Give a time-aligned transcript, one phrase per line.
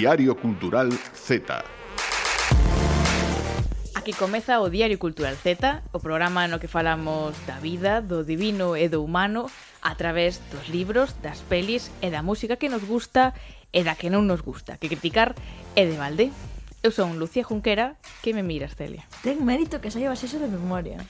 [0.00, 1.62] Diario Cultural Z.
[3.94, 8.80] Aquí comeza o Diario Cultural Z, o programa no que falamos da vida, do divino
[8.80, 9.52] e do humano
[9.84, 13.36] a través dos libros, das pelis e da música que nos gusta
[13.76, 15.36] e da que non nos gusta, que criticar
[15.76, 16.32] é de balde.
[16.80, 19.04] Eu son Lucía Junquera, que me miras, Celia?
[19.20, 21.04] Ten mérito que saibas eso de memoria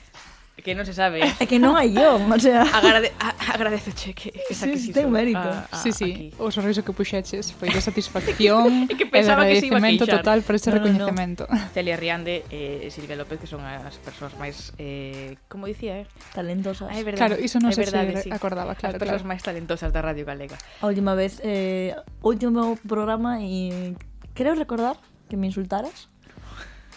[0.61, 1.25] que non se sabe.
[1.25, 2.69] É que non hai yo, o sea...
[2.79, 5.09] Agrade, a, agradeceche que, que saques sí, iso.
[5.09, 5.41] mérito.
[5.41, 6.27] A, a, sí, sí, aquí.
[6.37, 10.21] o sorriso que puxeches foi de satisfacción e que pensaba e de agradecemento queixar.
[10.21, 11.49] total por ese no, recoñecemento.
[11.49, 11.73] No, no.
[11.75, 16.07] Celia Riande e eh, Silvia López, que son as persoas máis, eh, como dicía, eh?
[16.37, 16.93] Talentosas.
[16.93, 17.21] Ah, é verdade.
[17.25, 18.29] Claro, iso non se verdade, sí.
[18.29, 18.99] acordaba, claro.
[18.99, 19.33] As persoas claro.
[19.33, 20.61] máis talentosas da Radio Galega.
[20.85, 23.97] A última vez, eh, último programa e
[24.37, 26.10] creo recordar que me insultaras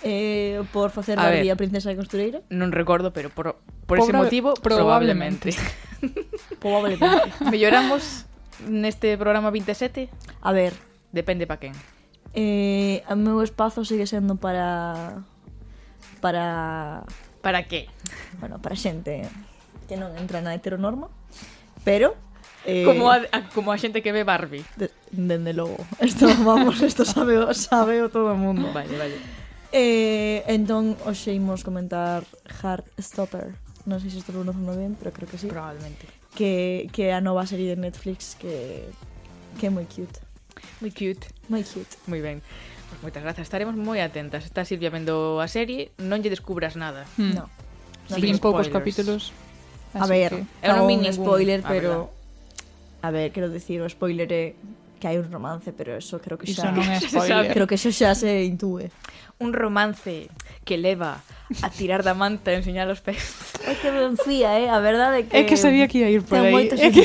[0.04, 2.44] eh, por facer a ver, a princesa de costureira?
[2.52, 5.56] Non recordo, pero por, por Pobre, ese motivo probablemente.
[6.60, 7.32] Probablemente.
[7.48, 8.28] Melloramos
[8.68, 10.12] neste programa 27?
[10.44, 10.76] A ver.
[11.16, 11.72] Depende pa quen.
[12.36, 15.24] Eh, o meu espazo sigue sendo para...
[16.20, 17.04] Para...
[17.40, 17.88] Para que?
[18.40, 19.28] Bueno, para xente
[19.88, 21.12] que non entra na heteronorma,
[21.84, 22.16] pero
[22.66, 24.64] Eh, como, a, a, como a xente que ve Barbie.
[24.80, 25.76] De, dende logo.
[26.00, 28.72] Esto, vamos, esto sabe, sabe o todo o mundo.
[28.72, 29.43] Vale, vale.
[29.74, 33.58] Eh, entón, hoxe imos comentar Heartstopper.
[33.90, 35.50] Non sei se estou pronunciando ben, pero creo que sí.
[35.50, 36.06] Probablemente.
[36.38, 38.86] Que, que é a nova serie de Netflix que,
[39.58, 40.22] que é moi cute.
[40.78, 41.26] Moi cute.
[41.50, 41.98] Moi cute.
[42.06, 42.46] Moi ben.
[42.94, 44.46] Pues moitas grazas, estaremos moi atentas.
[44.46, 47.10] Está Silvia vendo a serie, non lle descubras nada.
[47.18, 47.34] Hmm.
[47.34, 47.50] No.
[48.14, 49.34] no Vin poucos capítulos.
[49.98, 50.70] A ver, que...
[50.70, 52.14] non un ningún, spoiler, pero...
[53.02, 54.54] A, a ver, quero dicir, o spoiler é
[55.04, 57.52] que hai un romance, pero eso creo que xa, Iso non é spoiler.
[57.52, 58.88] creo que eso xa se intúe
[59.40, 60.30] un romance
[60.66, 61.22] que leva
[61.62, 63.20] a tirar da manta e enseñar os pés.
[63.64, 64.68] É que me enfía, eh?
[64.70, 65.34] A verdade é que...
[65.38, 66.52] É que sabía que ia ir por aí.
[66.52, 67.04] Moito é que...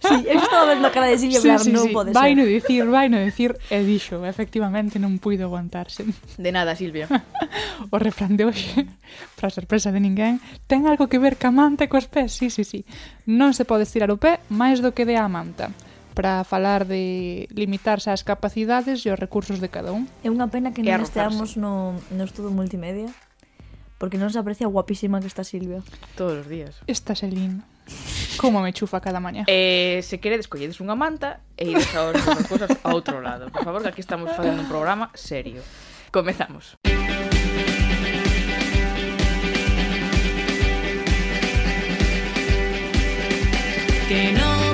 [0.00, 1.92] Sí, eu estaba vendo a cara de Silvia sí, Blar, sí, non sí.
[1.92, 2.16] pode ser.
[2.16, 6.08] Vai no dicir, vai no dicir, e dixo, efectivamente non puido aguantarse.
[6.40, 7.04] De nada, Silvia.
[7.92, 8.88] o refrán de hoxe,
[9.36, 12.64] para sorpresa de ninguén, ten algo que ver ca manta e cos pés, sí, sí,
[12.64, 12.88] sí.
[13.28, 15.68] Non se pode estirar o pé máis do que de a manta
[16.14, 20.10] para falar de limitarse ás capacidades e aos recursos de cada un.
[20.26, 23.08] É unha pena que non esteamos no, no estudo multimedia,
[23.96, 25.84] porque non se aprecia guapísima que está Silvia.
[26.18, 26.80] Todos os días.
[26.88, 27.62] Está Selín.
[28.36, 29.44] Como me chufa cada mañá.
[29.46, 33.52] Eh, se queredes, colledes unha manta e ides a outras cousas a outro lado.
[33.52, 35.60] Por favor, que aquí estamos facendo un programa serio.
[36.10, 36.78] Comezamos.
[44.08, 44.69] Que non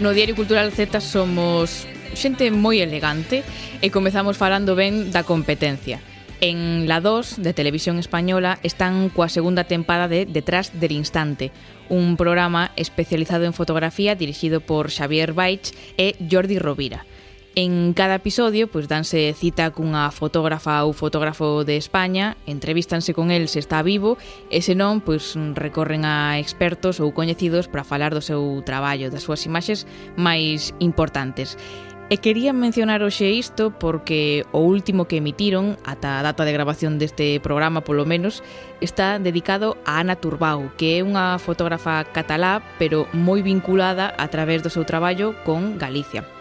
[0.00, 1.84] No Diario Cultural Z somos
[2.14, 3.44] xente moi elegante
[3.84, 6.00] e comezamos falando ben da competencia.
[6.40, 11.52] En La 2 de Televisión Española están coa segunda tempada de Detrás del Instante,
[11.90, 17.02] un programa especializado en fotografía dirixido por Xavier Baich e Jordi Rovira.
[17.60, 23.50] En cada episodio, pois danse cita cunha fotógrafa ou fotógrafo de España, entrevístanse con el
[23.50, 24.14] se está vivo,
[24.46, 29.26] e se non, pois recorren a expertos ou coñecidos para falar do seu traballo, das
[29.26, 31.58] súas imaxes máis importantes.
[32.14, 37.02] E quería mencionar hoxe isto porque o último que emitiron, ata a data de grabación
[37.02, 38.38] deste programa polo menos,
[38.78, 44.62] está dedicado a Ana Turbau, que é unha fotógrafa catalá, pero moi vinculada a través
[44.62, 46.37] do seu traballo con Galicia.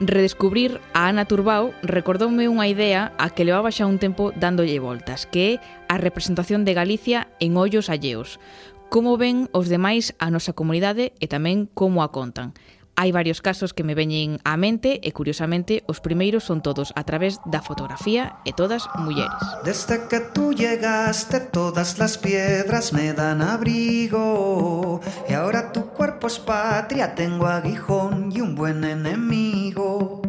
[0.00, 5.28] Redescubrir a Ana Turbau recordoume unha idea a que levaba xa un tempo dándolle voltas,
[5.28, 5.52] que é
[5.92, 8.40] a representación de Galicia en ollos alleos.
[8.88, 12.56] Como ven os demais a nosa comunidade e tamén como a contan.
[13.00, 17.08] Hai varios casos que me veñen á mente e, curiosamente, os primeiros son todos a
[17.08, 19.40] través da fotografía e todas mulleres.
[19.64, 26.36] Desde que tú llegaste todas las piedras me dan abrigo y ahora tu cuerpo es
[26.44, 30.20] patria, tengo aguijón y un buen enemigo.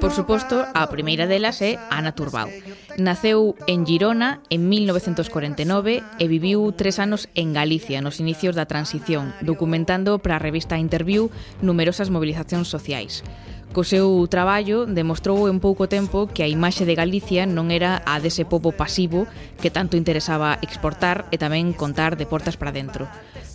[0.00, 2.52] Por suposto, a primeira delas é Ana Turbau.
[3.00, 9.32] Naceu en Girona en 1949 e viviu tres anos en Galicia nos inicios da transición,
[9.40, 11.32] documentando para a revista Interview
[11.64, 13.24] numerosas mobilizacións sociais.
[13.72, 18.16] Co seu traballo demostrou en pouco tempo que a imaxe de Galicia non era a
[18.16, 19.28] dese povo pasivo
[19.60, 23.04] que tanto interesaba exportar e tamén contar de portas para dentro.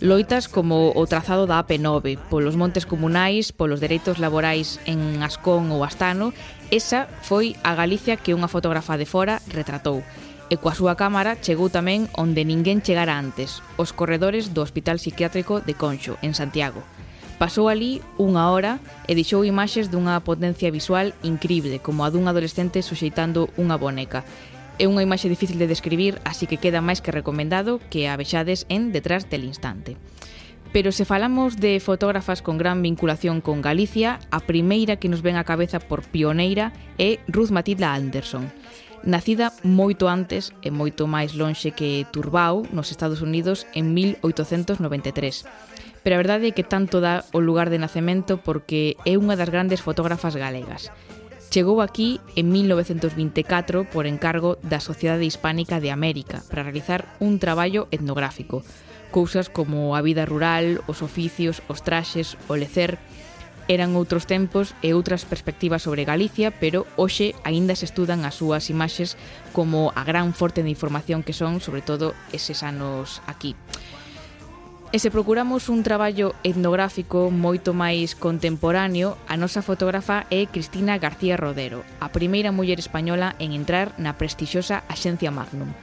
[0.04, 5.80] Loitas como o trazado da AP9, polos montes comunais, polos dereitos laborais en Ascón ou
[5.80, 6.36] Astano,
[6.68, 10.04] esa foi a Galicia que unha fotógrafa de fora retratou.
[10.52, 15.64] E coa súa cámara chegou tamén onde ninguén chegara antes, os corredores do Hospital Psiquiátrico
[15.64, 16.84] de Conxo, en Santiago.
[17.40, 22.84] Pasou ali unha hora e deixou imaxes dunha potencia visual incrible, como a dun adolescente
[22.84, 24.20] suxeitando unha boneca,
[24.74, 28.66] É unha imaxe difícil de describir, así que queda máis que recomendado que a vexades
[28.66, 29.94] en Detrás del Instante.
[30.74, 35.38] Pero se falamos de fotógrafas con gran vinculación con Galicia, a primeira que nos ven
[35.38, 38.50] á cabeza por pioneira é Ruth Matilda Anderson,
[39.06, 45.46] nacida moito antes e moito máis lonxe que Turbao nos Estados Unidos en 1893.
[46.02, 49.54] Pero a verdade é que tanto dá o lugar de nacemento porque é unha das
[49.54, 50.90] grandes fotógrafas galegas.
[51.50, 57.86] Chegou aquí en 1924 por encargo da Sociedade Hispánica de América para realizar un traballo
[57.90, 58.62] etnográfico.
[59.10, 62.98] Cousas como a vida rural, os oficios, os traxes, o lecer...
[63.64, 68.68] Eran outros tempos e outras perspectivas sobre Galicia, pero hoxe aínda se estudan as súas
[68.68, 69.16] imaxes
[69.56, 73.56] como a gran forte de información que son, sobre todo, eses anos aquí.
[74.94, 81.34] E se procuramos un traballo etnográfico moito máis contemporáneo, a nosa fotógrafa é Cristina García
[81.34, 85.74] Rodero, a primeira muller española en entrar na prestixiosa Axencia Magnum.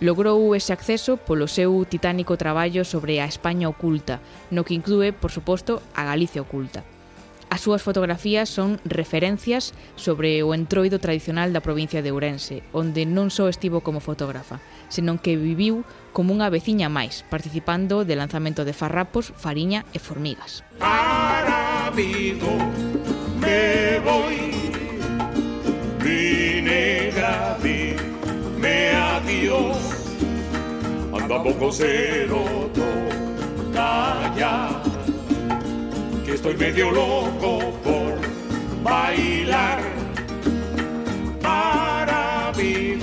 [0.00, 5.28] Logrou ese acceso polo seu titánico traballo sobre a España oculta, no que inclúe, por
[5.28, 6.88] suposto, a Galicia oculta.
[7.52, 13.28] As súas fotografías son referencias sobre o entroido tradicional da provincia de Ourense, onde non
[13.28, 15.84] só estivo como fotógrafa, senón que viviu
[16.14, 20.62] como unha veciña máis, participando de lanzamento de farrapos, fariña e formigas.
[20.78, 22.54] Para Vigo
[23.42, 24.54] me voy,
[25.98, 27.98] vine grave,
[28.62, 29.76] me adiós,
[31.10, 32.70] anda poco cero
[33.74, 34.80] calla,
[36.24, 38.14] que estoy medio loco por
[38.86, 39.82] bailar
[41.42, 42.93] para Vigo.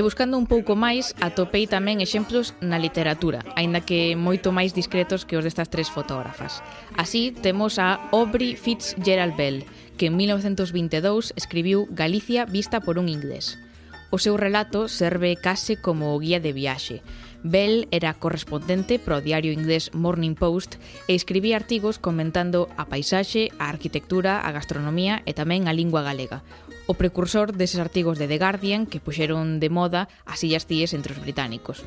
[0.00, 5.28] E buscando un pouco máis, atopei tamén exemplos na literatura, aínda que moito máis discretos
[5.28, 6.64] que os destas tres fotógrafas.
[6.96, 9.68] Así, temos a Aubrey Fitzgerald Bell,
[10.00, 13.60] que en 1922 escribiu Galicia vista por un inglés.
[14.08, 17.04] O seu relato serve case como guía de viaxe.
[17.44, 23.68] Bell era correspondente pro diario inglés Morning Post e escribía artigos comentando a paisaxe, a
[23.68, 26.40] arquitectura, a gastronomía e tamén a lingua galega
[26.90, 31.14] o precursor deses artigos de The Guardian que puxeron de moda as illas tíes entre
[31.14, 31.86] os británicos.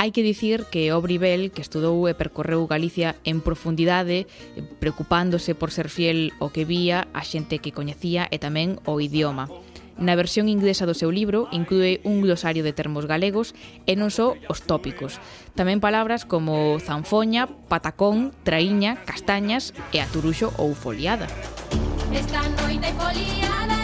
[0.00, 4.24] Hai que dicir que Obrivel, que estudou e percorreu Galicia en profundidade,
[4.80, 9.44] preocupándose por ser fiel ao que vía, a xente que coñecía e tamén o idioma.
[10.00, 13.52] Na versión inglesa do seu libro inclúe un glosario de termos galegos
[13.84, 15.20] e non só os tópicos.
[15.52, 21.28] Tamén palabras como zanfoña, patacón, traíña, castañas e aturuxo ou foliada.
[22.08, 23.79] Esta noite foliada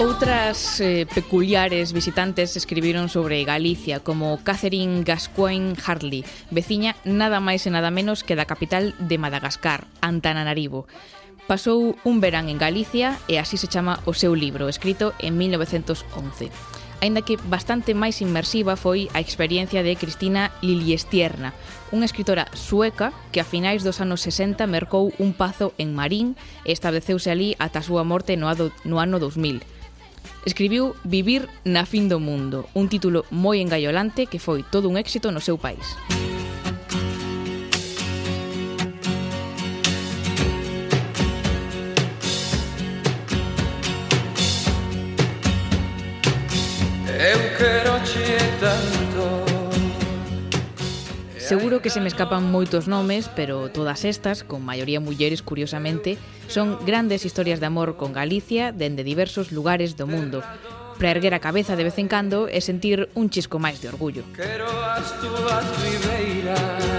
[0.00, 7.70] Outras eh, peculiares visitantes escribiron sobre Galicia, como Catherine Gascoigne Hartley, veciña nada máis e
[7.70, 10.88] nada menos que da capital de Madagascar, Antananarivo.
[11.44, 16.48] Pasou un verán en Galicia e así se chama o seu libro, escrito en 1911.
[17.04, 21.52] Ainda que bastante máis inmersiva foi a experiencia de Cristina Liliestierna,
[21.92, 26.72] unha escritora sueca que a finais dos anos 60 mercou un pazo en Marín e
[26.72, 29.79] estableceuse ali ata a súa morte no ano 2000
[30.44, 35.30] escribiu Vivir na fin do mundo, un título moi engaiolante que foi todo un éxito
[35.32, 35.96] no seu país.
[47.20, 48.99] Eu quero che tanto
[51.50, 56.14] Seguro que se me escapan moitos nomes, pero todas estas, con maioría mulleres curiosamente,
[56.46, 60.46] son grandes historias de amor con Galicia dende diversos lugares do mundo.
[60.94, 64.22] Para erguer a cabeza de vez en cando e sentir un chisco máis de orgullo.
[64.30, 66.89] Quero as túas ribeiras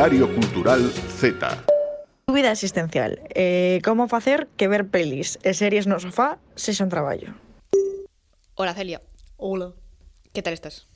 [0.00, 1.46] Diario Cultural Z.
[2.26, 3.20] Dúbida vida existencial.
[3.34, 7.36] Eh, como facer que ver pelis e series no sofá se un traballo?
[8.56, 9.04] Hola, Celia.
[9.36, 9.76] Hola.
[10.32, 10.88] Que tal estás?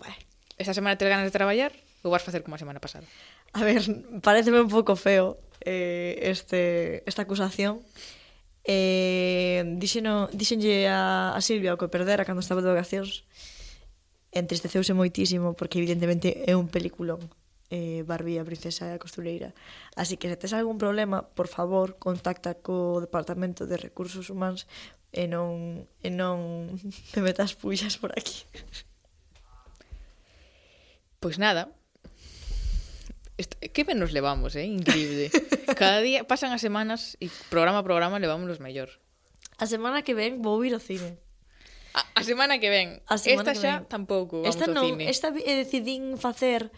[0.00, 0.16] Vale.
[0.56, 3.04] Esta semana tes ganas de traballar ou vas facer como a semana pasada?
[3.52, 3.84] A ver,
[4.24, 7.84] pareceme un pouco feo eh, este, esta acusación.
[8.64, 13.28] Eh, dixeno, dixenlle a, a Silvia o que perdera cando estaba de vacacións
[14.32, 17.20] entristeceuse moitísimo porque evidentemente é un peliculón
[17.74, 19.50] eh, Barbie, a princesa e a costureira.
[19.98, 24.70] Así que se tes algún problema, por favor, contacta co Departamento de Recursos Humanos
[25.10, 26.70] e non, e non
[27.12, 28.46] te metas pullas por aquí.
[31.18, 31.74] Pois pues nada,
[33.74, 34.70] que ben nos levamos, eh?
[34.70, 35.30] Increíble.
[35.74, 39.02] Cada día pasan as semanas e programa a programa levámonos mellor.
[39.58, 41.18] A semana que ven vou ir ao cine.
[41.94, 43.02] A, a semana que ven.
[43.10, 43.90] A semana esta xa ven.
[43.90, 45.10] tampouco vamos esta non, cine.
[45.10, 46.70] Esta eh, decidín facer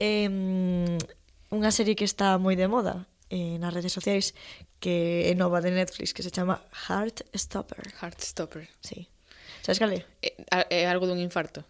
[0.00, 0.98] eh,
[1.52, 4.34] unha serie que está moi de moda eh, nas redes sociais
[4.80, 7.94] que é nova de Netflix que se chama Heartstopper.
[8.00, 8.66] Heartstopper.
[8.80, 9.06] Sí.
[9.62, 10.02] Sabes cal é?
[10.24, 11.62] É, é algo dun infarto.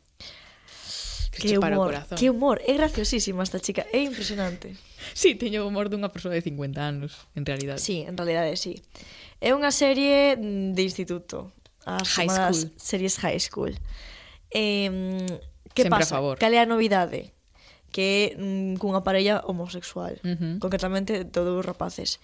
[1.31, 2.19] Que, que humor, corazón.
[2.19, 4.75] que humor, é graciosísima esta chica, é impresionante.
[5.15, 7.79] Sí, teño o humor dunha persoa de 50 anos, en realidade.
[7.79, 8.83] Sí, en realidade, sí.
[9.39, 11.55] É unha serie de instituto,
[11.87, 12.75] as high school.
[12.77, 13.73] series high school.
[14.51, 14.91] Eh,
[15.71, 16.15] que Sempre pasa?
[16.15, 16.37] A favor.
[16.37, 17.31] Cal é a novidade?
[17.91, 20.59] que é mm, cunha parella homosexual, uh -huh.
[20.63, 22.23] concretamente todos os rapaces.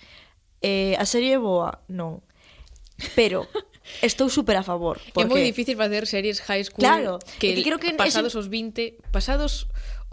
[0.63, 1.83] Eh, a serie é boa?
[1.91, 2.23] Non.
[3.15, 3.45] Pero
[4.03, 4.99] estou super a favor.
[5.13, 5.27] Porque...
[5.27, 8.41] É moi difícil facer series high school claro, que, que creo que pasados ese...
[8.41, 9.69] os 20, pasados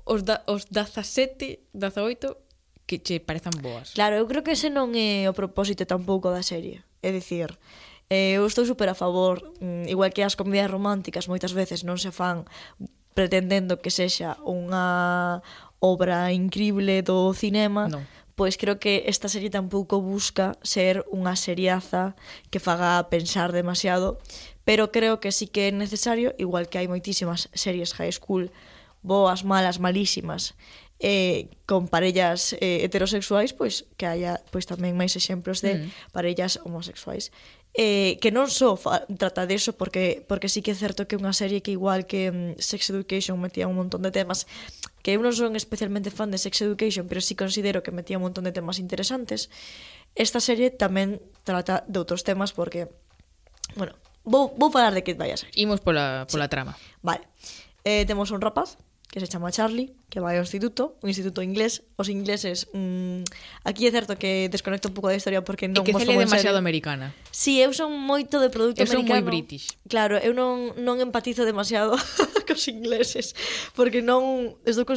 [0.06, 2.38] os, da, os 17, 18,
[2.86, 3.96] que che parezan boas.
[3.96, 6.84] Claro, eu creo que ese non é o propósito tampouco da serie.
[7.00, 7.56] É dicir,
[8.12, 11.96] eh, eu estou super a favor, mm, igual que as comedias románticas moitas veces non
[11.96, 12.44] se fan
[13.14, 15.42] pretendendo que sexa unha
[15.80, 18.02] obra increíble do cinema, no.
[18.36, 22.18] pois creo que esta serie tampouco busca ser unha seriaza
[22.50, 24.18] que faga pensar demasiado,
[24.64, 28.50] pero creo que sí que é necesario, igual que hai moitísimas series high school
[29.04, 30.56] boas, malas, malísimas,
[31.04, 36.16] eh, con parellas eh, heterosexuais, pois que haya pois tamén máis exemplos de mm.
[36.16, 37.36] parellas homosexuais
[37.74, 41.22] eh, que non só fa, trata eso porque, porque sí que é certo que é
[41.22, 44.46] unha serie que igual que um, Sex Education metía un montón de temas
[45.02, 48.30] que eu non son especialmente fan de Sex Education pero sí considero que metía un
[48.30, 49.50] montón de temas interesantes.
[50.14, 52.94] Esta serie tamén trata de outros temas porque
[53.74, 55.50] bueno, vou, vou falar de que vai a ser.
[55.58, 56.54] Imos pola, pola sí.
[56.54, 56.78] trama.
[57.02, 57.26] Vale,
[57.82, 58.78] eh, temos un rapaz
[59.14, 61.86] que se chama Charlie, que vai ao instituto, un instituto inglés.
[62.02, 63.22] Os ingleses, mmm,
[63.62, 66.66] aquí é certo que desconecto un pouco da historia porque non vos fomo demasiado serio.
[66.66, 67.14] americana.
[67.30, 69.06] Si, sí, eu son moito de produto eu americano.
[69.06, 69.78] Eu son moi british.
[69.86, 71.94] Claro, eu non, non empatizo demasiado
[72.50, 73.38] cos ingleses,
[73.78, 74.90] porque non estou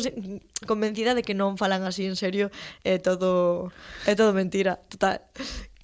[0.64, 2.48] convencida de que non falan así en serio,
[2.88, 3.68] é todo
[4.08, 5.20] é todo mentira, total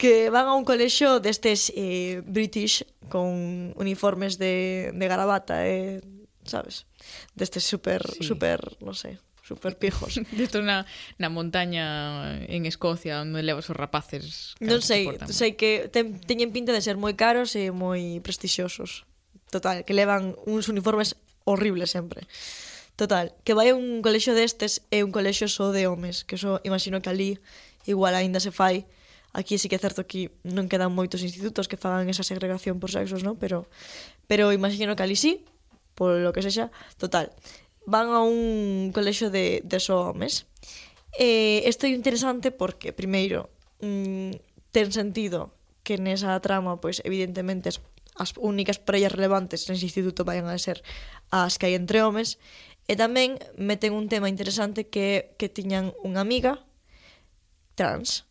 [0.01, 6.22] que van a un colexo destes eh, british con uniformes de, de garabata e eh,
[6.53, 6.85] sabes?
[7.33, 8.21] Destes super, sí.
[8.29, 10.21] super, non sei, super pijos.
[10.39, 10.85] Desto na,
[11.17, 14.55] na montaña en Escocia onde levas os rapaces.
[14.61, 19.09] Non sei, que sei que ten, teñen pinta de ser moi caros e moi prestixiosos.
[19.49, 22.29] Total, que levan uns uniformes horribles sempre.
[22.97, 26.61] Total, que vai a un colexo destes e un colexo só de homes, que só
[26.63, 27.31] imagino que ali
[27.89, 28.85] igual aínda se fai.
[29.33, 32.93] Aquí sí que é certo que non quedan moitos institutos que fagan esa segregación por
[32.93, 33.41] sexos, non?
[33.41, 33.65] Pero
[34.29, 35.49] pero imagino que ali sí
[35.95, 37.33] por lo que sexa, total.
[37.87, 40.47] Van a un colexo de, de só homes.
[41.19, 44.39] Eh, isto é interesante porque, primeiro, mm,
[44.73, 47.79] ten sentido que nesa trama, pois, evidentemente, as,
[48.17, 50.81] as únicas parellas relevantes nese instituto vayan a ser
[51.29, 52.39] as que hai entre homes,
[52.87, 56.65] e tamén meten un tema interesante que que tiñan unha amiga
[57.75, 58.27] trans,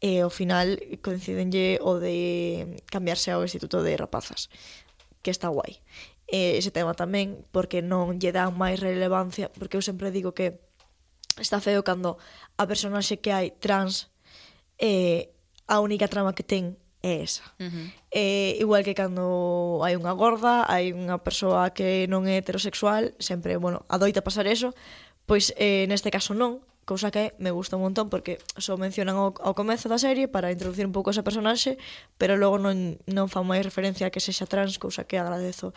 [0.00, 4.48] e ao final coincidenlle o de cambiarse ao Instituto de Rapazas,
[5.20, 5.84] que está guai
[6.30, 10.62] e ese tema tamén porque non lle dan máis relevancia porque eu sempre digo que
[11.42, 12.22] está feo cando
[12.54, 14.14] a personaxe que hai trans
[14.78, 15.34] eh,
[15.66, 17.86] a única trama que ten é esa uh -huh.
[18.14, 23.58] eh, igual que cando hai unha gorda hai unha persoa que non é heterosexual sempre,
[23.58, 24.70] bueno, adoita pasar eso
[25.26, 29.30] pois eh, neste caso non cousa que me gusta un montón porque só mencionan ao,
[29.38, 31.78] ao comezo da serie para introducir un pouco ese personaxe,
[32.18, 35.70] pero logo non, non fan máis referencia a que sexa trans, cousa que agradezo.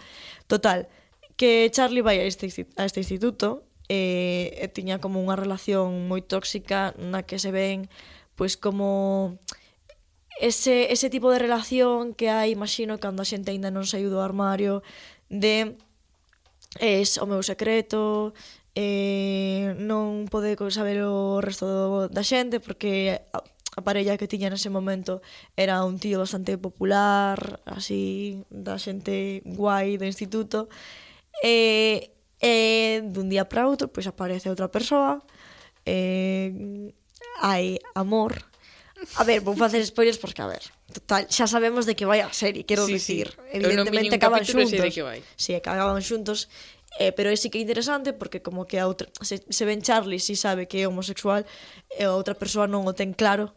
[0.50, 0.90] Total,
[1.38, 2.50] que Charlie vai a este,
[2.82, 7.86] a este instituto e, e tiña como unha relación moi tóxica na que se ven
[8.34, 9.38] pois como
[10.42, 14.18] ese, ese tipo de relación que hai, imagino, cando a xente aínda non saiu do
[14.18, 14.82] armario
[15.30, 15.78] de
[16.82, 18.34] es o meu secreto,
[18.76, 23.40] eh, non pode saber o resto do, da xente porque a,
[23.78, 25.22] a parella que tiña nese momento
[25.54, 30.70] era un tío bastante popular, así, da xente guai do instituto,
[31.42, 32.54] e, e
[33.06, 35.22] dun día para outro, pois aparece outra persoa,
[35.86, 36.50] eh,
[37.42, 38.42] hai amor,
[39.16, 40.64] A ver, vou facer spoilers porque, a ver,
[40.94, 43.28] total, xa sabemos de que vai a serie, quero sí, dicir.
[43.36, 43.60] Sí.
[43.60, 44.72] Evidentemente acaban xuntos.
[44.72, 45.20] De que vai.
[45.36, 46.48] Sí, acaban xuntos.
[47.02, 49.82] Eh, pero é sí que é interesante porque como que a outra, se, se ven
[49.82, 51.42] Charlie si sabe que é homosexual
[51.90, 53.50] e a outra persoa non o ten claro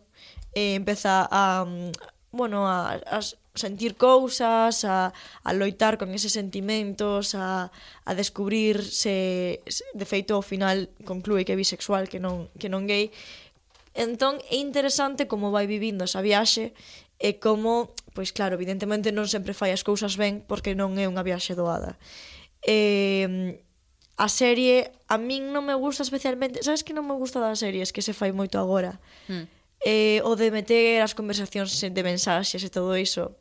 [0.57, 3.21] e empeza a mm, bueno, a, a
[3.55, 5.13] sentir cousas, a,
[5.43, 7.73] a loitar con eses sentimentos, a,
[8.05, 12.69] a descubrir se, se de feito ao final conclúe que é bisexual, que non, que
[12.69, 13.11] non gay.
[13.97, 16.77] Entón é interesante como vai vivindo esa viaxe
[17.17, 21.25] e como, pois claro, evidentemente non sempre fai as cousas ben porque non é unha
[21.25, 21.97] viaxe doada.
[22.63, 23.61] Eh,
[24.17, 27.93] a serie a min non me gusta especialmente, sabes que non me gusta das series
[27.93, 28.97] que se fai moito agora.
[29.29, 29.45] Mm.
[29.85, 33.37] Eh, o de meter as conversacións de mensaxes e todo iso.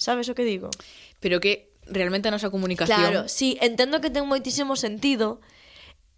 [0.00, 0.72] Sabes o que digo?
[1.20, 2.96] Pero que realmente a nosa comunicación...
[2.96, 5.44] Claro, sí, entendo que ten moitísimo sentido,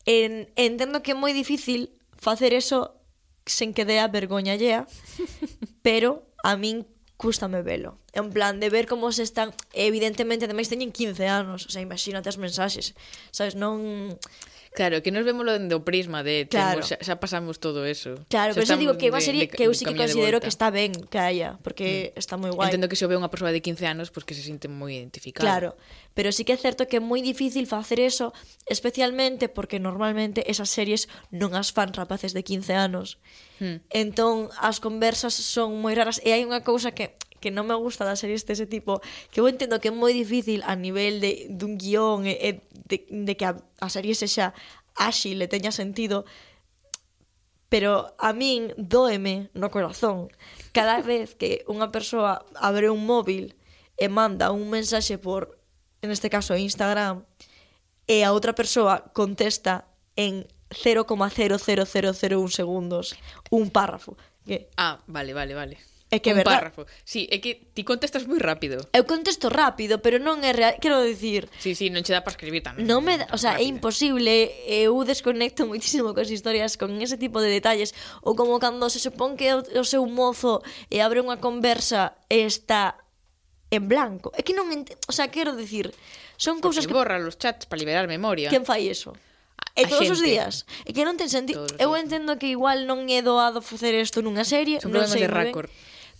[0.06, 2.94] en, entendo que é moi difícil facer eso
[3.42, 4.86] sen que dea vergoña llea,
[5.86, 7.98] pero a min cústame velo.
[8.12, 9.52] En plan, de ver como se están...
[9.72, 11.66] Evidentemente, ademais, teñen 15 anos.
[11.66, 12.94] O sea, imagínate as mensaxes.
[13.32, 14.16] Sabes, non...
[14.76, 16.84] Claro, que nos vemos do prisma de claro.
[16.84, 18.20] temos, xa, xa pasamos todo eso.
[18.28, 20.36] Claro, xa pero eso digo que é unha serie de, que eu sí que considero
[20.36, 22.20] que está ben que haya, porque mm.
[22.20, 22.68] está moi guai.
[22.68, 24.68] Entendo que se o ve unha persoa de 15 anos, pois pues, que se sinte
[24.68, 25.48] moi identificada.
[25.48, 25.80] Claro,
[26.12, 28.36] pero sí que é certo que é moi difícil facer eso,
[28.68, 33.16] especialmente porque normalmente esas series non as fan rapaces de 15 anos.
[33.64, 33.80] Mm.
[33.88, 38.02] Entón, as conversas son moi raras e hai unha cousa que que non me gusta
[38.02, 38.98] das series dese tipo,
[39.30, 42.50] que eu entendo que é moi difícil a nivel de dun guión e, e
[42.90, 44.50] de, de que a, a serie sexa
[44.98, 46.26] áxil e teña sentido,
[47.70, 50.26] pero a min doeme no corazón
[50.74, 53.54] cada vez que unha persoa abre un móvil
[53.94, 55.62] e manda un mensaxe por,
[56.02, 57.22] en este caso, Instagram,
[58.10, 59.86] e a outra persoa contesta
[60.18, 63.14] en 0,00001 segundos
[63.54, 64.18] un párrafo.
[64.44, 64.68] Que...
[64.76, 65.78] Ah, vale, vale, vale.
[66.16, 66.72] É que é un verdad.
[66.72, 66.88] párrafo.
[67.04, 68.80] Sí, é que ti contestas moi rápido.
[68.96, 71.52] Eu contesto rápido, pero non é real, quero dicir.
[71.60, 72.88] Sí, sí, non che dá para escribir tamén.
[72.88, 73.68] Non me, da, o sea, rápido.
[73.68, 74.32] é imposible,
[74.64, 77.92] eu desconecto muitísimo coas historias con ese tipo de detalles
[78.24, 82.96] ou como cando se supón que o seu mozo e abre unha conversa e está
[83.68, 84.32] en blanco.
[84.32, 84.96] É que non, ent...
[85.04, 85.92] o sea, quero dicir,
[86.40, 88.48] son cousas que borra los chats para liberar memoria.
[88.48, 89.12] Quen fai eso?
[89.76, 90.16] E a eh, todos xente.
[90.16, 90.54] os días.
[90.88, 91.68] E que non ten sentido.
[91.76, 94.80] Eu entendo que igual non é doado facer isto nunha serie.
[94.80, 95.28] Son non sei, de.
[95.28, 95.52] Ben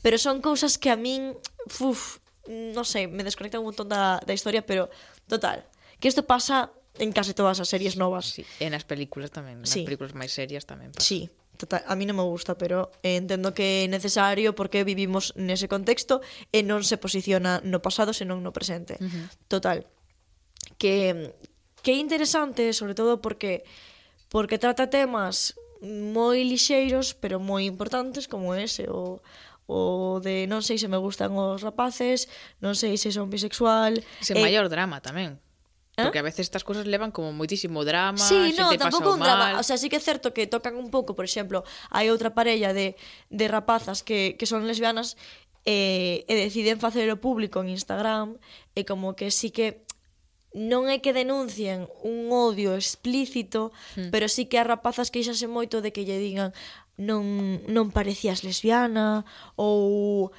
[0.06, 1.34] Pero son cousas que a min,
[1.82, 4.86] uf, non sei, me desconecta un montón da, da historia, pero
[5.26, 5.66] total,
[5.98, 6.70] que isto pasa
[7.02, 8.30] en case todas as series novas.
[8.30, 9.82] Sí, en as películas tamén, nas sí.
[9.82, 11.02] películas máis serias tamén pasa.
[11.02, 11.26] Sí,
[11.58, 15.66] total, a mí non me gusta, pero eh, entendo que é necesario porque vivimos nese
[15.66, 16.22] contexto
[16.54, 19.02] e non se posiciona no pasado, senón no presente.
[19.02, 19.26] Uh -huh.
[19.50, 19.90] Total,
[20.78, 21.34] que
[21.82, 23.66] que é interesante, sobre todo porque
[24.30, 29.18] porque trata temas moi lixeiros, pero moi importantes como ese o
[29.66, 32.30] o de non sei se me gustan os rapaces,
[32.62, 33.98] non sei se son bisexual.
[34.22, 34.38] Ese e...
[34.38, 35.42] Eh, maior drama tamén.
[35.96, 36.04] ¿Eh?
[36.04, 39.64] Porque a veces estas cosas levan como moitísimo drama, sí, no, tampouco un drama, o
[39.64, 43.00] sea, sí que é certo que tocan un pouco, por exemplo, hai outra parella de,
[43.32, 45.16] de rapazas que, que son lesbianas
[45.64, 48.36] e, eh, e deciden facelo público en Instagram
[48.76, 49.88] e como que sí que
[50.56, 54.08] non é que denuncien un odio explícito, hmm.
[54.08, 56.52] pero sí que as rapazas queixase moito de que lle digan
[56.96, 59.24] non, non parecías lesbiana
[59.56, 60.32] ou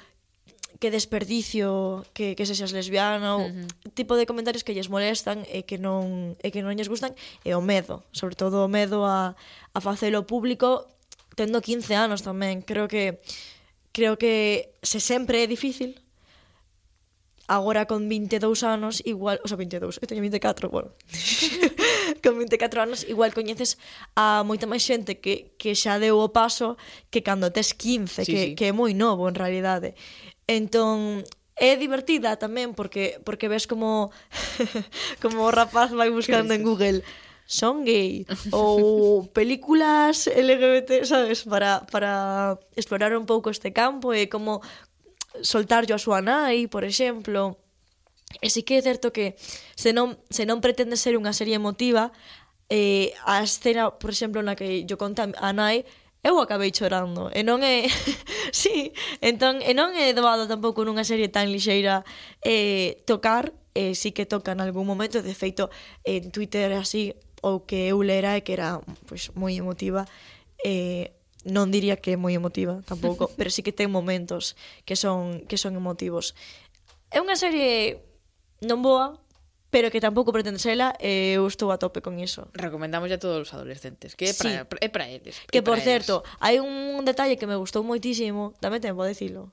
[0.78, 3.94] que desperdicio que, que sexas lesbiana ou uh -huh.
[3.94, 7.54] tipo de comentarios que lles molestan e que non, e que non lles gustan e
[7.54, 9.34] o medo, sobre todo o medo a,
[9.74, 10.86] a facelo público
[11.34, 13.18] tendo 15 anos tamén creo que
[13.90, 15.98] creo que se sempre é difícil
[17.50, 20.90] agora con 22 anos igual, o sea, 22, eu teño 24, bueno
[22.20, 23.78] con 24 anos igual coñeces
[24.14, 26.76] a moita máis xente que, que xa deu o paso
[27.10, 28.54] que cando tes 15, sí, que, sí.
[28.54, 29.94] que é moi novo en realidade.
[30.48, 31.24] Entón,
[31.58, 34.14] é divertida tamén porque porque ves como
[35.22, 37.02] como o rapaz vai buscando en Google
[37.48, 44.62] son gay ou películas LGBT, sabes, para para explorar un pouco este campo e como
[45.42, 47.58] soltarlo a súa nai, por exemplo.
[48.40, 49.34] E sí que é certo que
[49.74, 52.12] se non, se non pretende ser unha serie emotiva,
[52.68, 55.88] eh, a escena, por exemplo, na que yo conta a nai,
[56.22, 57.30] eu acabei chorando.
[57.32, 57.88] E non é
[58.52, 58.92] sí,
[59.24, 62.04] entón e non é doado tampouco nunha serie tan lixeira
[62.44, 65.22] eh, tocar eh, sí que toca en algún momento.
[65.22, 65.70] De feito
[66.04, 70.04] en Twitter así ou que eu lera e que era pues, moi emotiva
[70.66, 71.14] eh,
[71.46, 75.56] non diría que é moi emotiva tampouco pero sí que ten momentos que son que
[75.56, 76.34] son emotivos.
[77.14, 78.02] É unha serie
[78.62, 79.18] non boa,
[79.70, 82.48] pero que tampouco pretende sela e eu estou a tope con iso.
[82.56, 84.80] Recomendamos a todos os adolescentes, que é para, sí.
[84.80, 85.44] é para eles.
[85.52, 89.52] Que, por certo, hai un detalle que me gustou moitísimo, dame tempo a dicilo.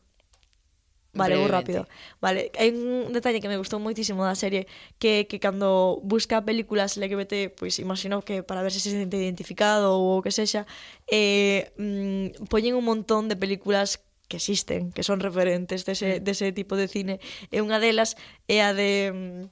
[1.16, 1.88] Vale, vou rápido.
[2.20, 4.68] Vale, hai un detalle que me gustou moitísimo da serie
[5.00, 9.16] que que cando busca películas LGBT, pois pues, imagino que para ver se se sente
[9.16, 10.68] identificado ou o que sexa,
[11.08, 16.24] eh, mm, poñen un montón de películas que existen, que son referentes dese, mm.
[16.24, 17.16] dese tipo de cine.
[17.54, 18.18] E unha delas
[18.50, 19.12] é a de...
[19.14, 19.44] Mm,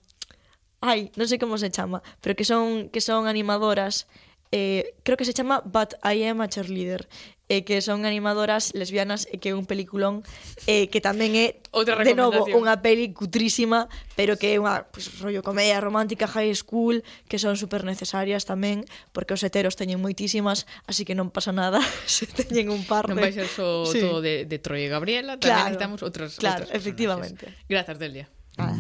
[0.84, 4.10] ai, non sei como se chama, pero que son, que son animadoras
[4.54, 7.10] eh, creo que se chama But I Am a Cheerleader
[7.50, 10.22] eh, que son animadoras lesbianas e eh, que é un peliculón
[10.70, 15.10] eh, que tamén é Outra de novo unha peli cutrísima pero que é unha pues,
[15.18, 20.70] rollo comedia romántica high school que son super necesarias tamén porque os heteros teñen moitísimas
[20.86, 23.98] así que non pasa nada se teñen un par non vai ser só sí.
[23.98, 26.78] todo de, de Troy e Gabriela tamén claro, necesitamos outras, claro, outras personaxes.
[26.78, 27.46] efectivamente.
[27.66, 28.30] Gracias Delia.
[28.54, 28.78] Nada.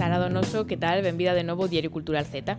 [0.00, 1.02] Sara Donoso, que tal?
[1.02, 2.56] Benvida de novo Diario Cultural Z.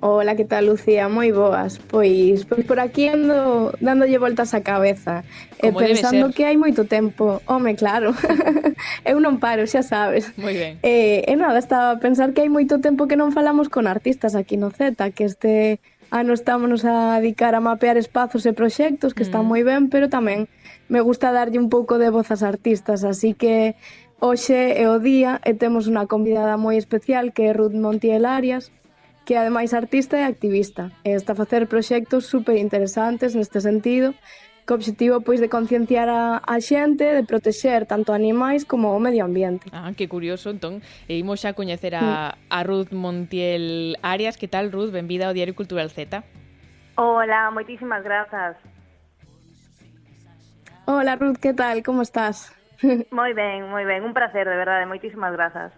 [0.00, 1.08] Hola, que tal, Lucía?
[1.08, 1.80] Moi boas.
[1.80, 5.24] Pois, pois por aquí ando dándolle voltas á cabeza
[5.56, 7.40] eh, Como e pensando que hai moito tempo.
[7.48, 8.12] Home, claro.
[9.08, 10.28] eu non paro, xa sabes.
[10.36, 10.76] Moi ben.
[10.84, 14.36] E, e nada, estaba a pensar que hai moito tempo que non falamos con artistas
[14.36, 19.24] aquí no Z, que este ano estámonos a dedicar a mapear espazos e proxectos que
[19.24, 19.28] mm.
[19.32, 20.44] están moi ben, pero tamén
[20.90, 23.78] me gusta darlle un pouco de voz ás artistas, así que
[24.22, 28.68] Hoxe é o día e temos unha convidada moi especial que é Ruth Montiel Arias,
[29.24, 34.12] que é ademais artista e activista, e está a facer proxectos super interesantes neste sentido,
[34.68, 39.24] co obxectivo pois de concienciar a, a xente, de protexer tanto animais como o medio
[39.24, 39.72] ambiente.
[39.72, 42.52] Ah, que curioso, entón, e imos xa coñecer a, mm.
[42.52, 44.36] a Ruth Montiel Arias.
[44.36, 44.92] Que tal, Ruth?
[44.92, 46.20] Benvida ao Diario Cultural Z.
[47.00, 48.60] Hola, moitísimas grazas.
[50.84, 51.80] Hola, Ruth, que tal?
[51.80, 52.59] Como estás?
[53.10, 55.72] moi ben, moi ben, un placer, de verdade, moitísimas grazas.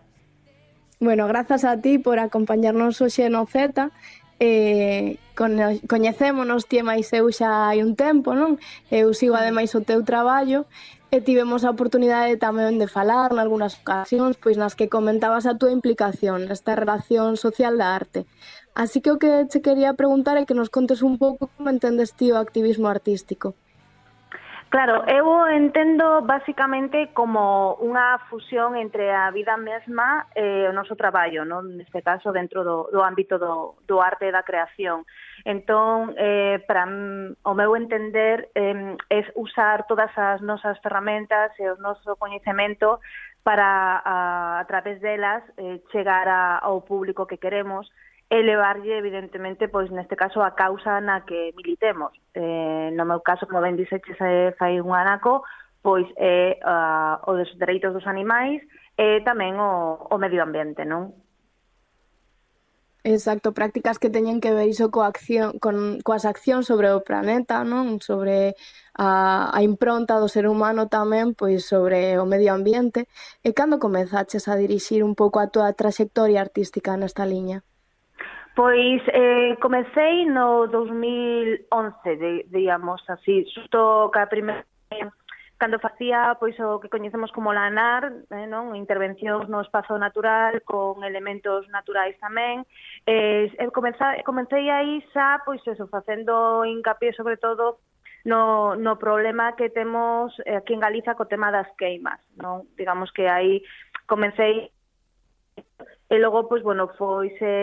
[1.02, 3.90] Bueno, grazas a ti por acompañarnos hoxe no Z
[4.38, 8.58] eh, con, coñecémonos ti e máis eu xa hai un tempo, non?
[8.90, 10.66] Eu sigo ademais o teu traballo
[11.14, 15.54] e tivemos a oportunidade tamén de falar en algunhas ocasións pois nas que comentabas a
[15.54, 18.26] túa implicación nesta relación social da arte.
[18.74, 22.14] Así que o que che quería preguntar é que nos contes un pouco como entendes
[22.18, 23.54] ti o activismo artístico.
[24.72, 30.96] Claro, eu o entendo basicamente como unha fusión entre a vida mesma e o noso
[30.96, 31.76] traballo, non?
[31.76, 35.04] neste caso dentro do, do ámbito do, do arte e da creación.
[35.44, 41.76] Entón, eh, para o meu entender, eh, é usar todas as nosas ferramentas e o
[41.76, 42.96] noso coñecemento
[43.44, 44.16] para, a,
[44.60, 47.92] a través delas, eh, chegar a, ao público que queremos,
[48.32, 52.16] e levarlle, evidentemente, pois neste caso, a causa na que militemos.
[52.32, 54.16] Eh, no meu caso, como ben dixeches
[54.56, 55.44] fai un anaco,
[55.84, 58.64] pois é uh, o dos dereitos dos animais
[58.96, 61.12] e tamén o, o medio ambiente, non?
[63.04, 67.68] Exacto, prácticas que teñen que ver iso coa acción, con, coas accións sobre o planeta,
[67.68, 68.00] non?
[68.00, 68.56] Sobre
[68.96, 73.12] a, a impronta do ser humano tamén, pois sobre o medio ambiente.
[73.44, 77.60] E cando comezaches a dirixir un pouco a túa traxectoria artística nesta liña?
[78.54, 84.66] Pois eh, comecei no 2011, de, digamos así, xusto ca primeira
[85.62, 91.06] cando facía pois o que coñecemos como lanar, eh, non, intervencións no espazo natural con
[91.06, 92.66] elementos naturais tamén.
[93.06, 97.78] Eh, comeza, comecei aí xa pois eso facendo hincapié sobre todo
[98.26, 102.66] no, no problema que temos eh, aquí en Galiza co tema das queimas, non?
[102.74, 103.62] Digamos que aí
[104.10, 104.66] comecei
[106.10, 107.54] e logo pois bueno, foi se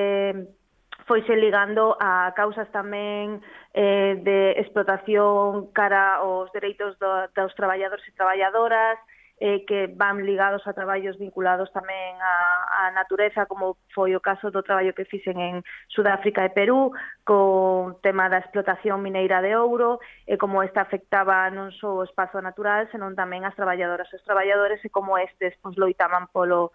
[1.10, 3.42] foise ligando a causas tamén
[3.74, 9.02] eh, de explotación cara aos dereitos do, dos traballadores e traballadoras,
[9.42, 12.36] eh, que van ligados a traballos vinculados tamén á,
[12.70, 16.94] á natureza, como foi o caso do traballo que fixen en Sudáfrica e Perú,
[17.26, 19.98] co tema da explotación mineira de ouro,
[20.30, 24.28] e como esta afectaba non só o espazo natural, senón tamén as traballadoras e os
[24.28, 26.70] traballadores, e como estes pois, loitaban polo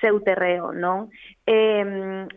[0.00, 1.10] seu terreo, non?
[1.46, 1.82] E,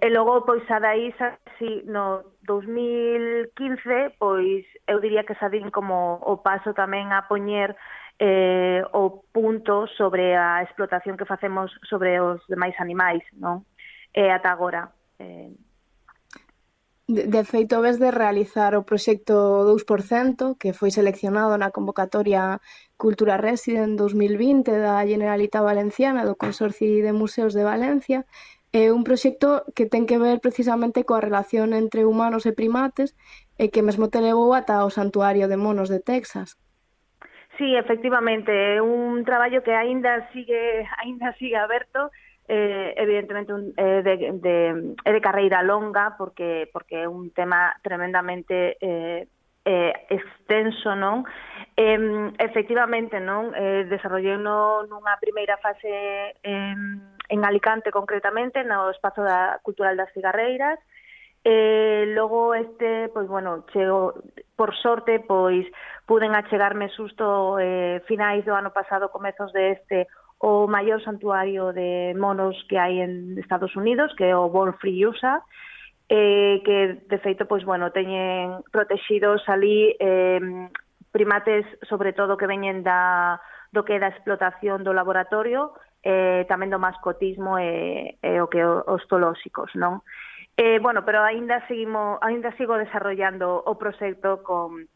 [0.02, 1.14] e logo, pois, a daí,
[1.58, 7.78] si, no 2015, pois, eu diría que sadín como o paso tamén a poñer
[8.18, 13.66] eh, o punto sobre a explotación que facemos sobre os demais animais, non?
[14.14, 14.94] E ata agora.
[15.18, 15.54] Eh,
[17.12, 19.36] De, de feito, ves de realizar o proxecto
[19.68, 22.64] 2%, que foi seleccionado na convocatoria
[22.96, 28.24] Cultura Resident 2020 da Generalitat Valenciana do Consorcio de Museos de Valencia,
[28.72, 33.12] é un proxecto que ten que ver precisamente coa relación entre humanos e primates
[33.60, 36.56] e que mesmo te levou ata o santuario de monos de Texas.
[37.60, 42.08] Sí, efectivamente, é un traballo que aínda sigue aínda sigue aberto
[42.48, 44.56] eh, evidentemente un, eh, de, de,
[45.06, 49.28] é de carreira longa porque porque é un tema tremendamente eh,
[49.66, 51.24] eh, extenso, non?
[51.78, 53.54] Eh, efectivamente, non?
[53.54, 56.76] Eh, desarrollei no, nunha primeira fase eh,
[57.32, 60.82] en Alicante, concretamente, no Espazo da Cultural das Cigarreiras,
[61.44, 64.14] Eh, logo este, pois bueno, chego
[64.56, 65.66] por sorte, pois
[66.06, 70.08] puden achegarme susto eh, finais do ano pasado, comezos de este,
[70.42, 75.06] o maior santuario de monos que hai en Estados Unidos, que é o Born Free
[75.06, 75.38] USA,
[76.10, 80.42] eh, que de feito pois bueno, teñen protexidos ali eh,
[81.14, 83.38] primates sobre todo que veñen da
[83.70, 88.66] do que é da explotación do laboratorio, eh, tamén do mascotismo e, e o que
[88.66, 90.02] os tolóxicos, non?
[90.58, 94.90] Eh, bueno, pero aínda seguimos, aínda sigo desarrollando o proxecto con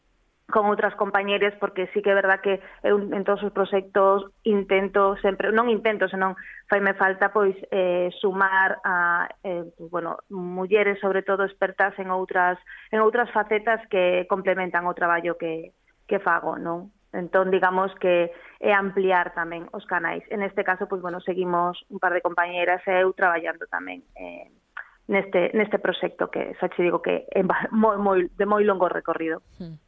[0.46, 5.18] con outras compañeras porque sí que é verdad que eu en todos os proxectos intento
[5.18, 6.38] sempre, non intento, senón
[6.70, 12.62] faime falta pois eh, sumar a eh, bueno, mulleres sobre todo expertas en outras
[12.94, 15.74] en outras facetas que complementan o traballo que
[16.06, 16.94] que fago, non?
[17.10, 18.30] Entón, digamos que
[18.62, 20.22] é ampliar tamén os canais.
[20.30, 24.46] En este caso, pois bueno, seguimos un par de compañeras e eu traballando tamén eh,
[25.10, 27.42] neste neste proxecto que xa che digo que é
[27.74, 29.42] moi moi de moi longo recorrido.
[29.58, 29.85] Mm.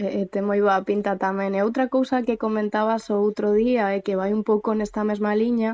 [0.00, 1.52] Eh, eh, e, e moi boa pinta tamén.
[1.52, 5.32] E outra cousa que comentabas o outro día é que vai un pouco nesta mesma
[5.42, 5.70] liña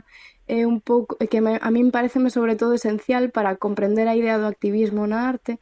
[0.46, 4.38] é un pouco que me, a min pareceme sobre todo esencial para comprender a idea
[4.38, 5.52] do activismo na arte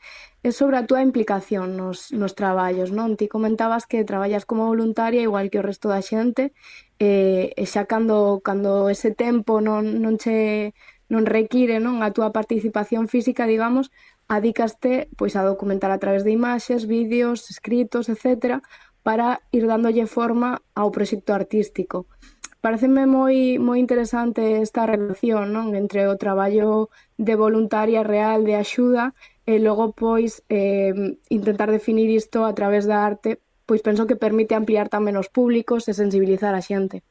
[0.48, 3.16] é sobre a túa implicación nos, nos traballos, non?
[3.18, 6.52] Ti comentabas que traballas como voluntaria igual que o resto da xente
[6.96, 10.72] e, e xa cando, cando ese tempo non, non che
[11.12, 13.92] non require non a túa participación física, digamos,
[14.36, 18.60] adícaste pois a documentar a través de imaxes, vídeos, escritos, etc,
[19.02, 22.06] para ir dándolle forma ao proxecto artístico.
[22.64, 26.88] Pareceme moi moi interesante esta relación, non, entre o traballo
[27.20, 29.12] de voluntaria real de axuda
[29.44, 34.56] e logo pois eh, intentar definir isto a través da arte, pois penso que permite
[34.56, 37.04] ampliar tamén os públicos e sensibilizar a xente.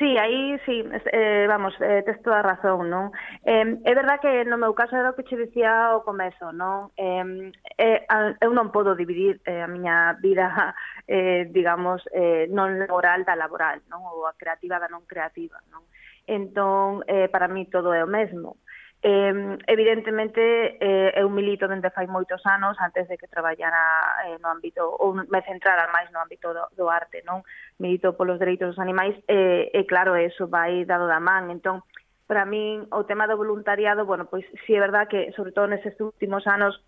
[0.00, 0.82] Sí, aí sí,
[1.12, 3.12] eh, vamos, eh, tes toda a razón, non?
[3.44, 6.88] Eh, é verdad que no meu caso era o que che dicía ao comezo, non?
[6.96, 8.00] Eh, eh,
[8.40, 10.48] eu non podo dividir eh, a miña vida,
[11.04, 14.00] eh, digamos, eh, non laboral da laboral, non?
[14.08, 15.84] Ou a creativa da non creativa, non?
[16.24, 18.56] Entón, eh, para mí todo é o mesmo.
[18.56, 24.36] Eh, Eh, evidentemente, eh, eu milito dende fai moitos anos antes de que traballara eh,
[24.44, 27.40] no ámbito, ou me centrara máis no ámbito do, do arte, non?
[27.80, 31.48] Milito polos dereitos dos animais, e, eh, e claro, eso vai dado da man.
[31.48, 31.80] Entón,
[32.28, 35.72] para min, o tema do voluntariado, bueno, pois si sí, é verdad que, sobre todo
[35.72, 36.84] nestes últimos anos,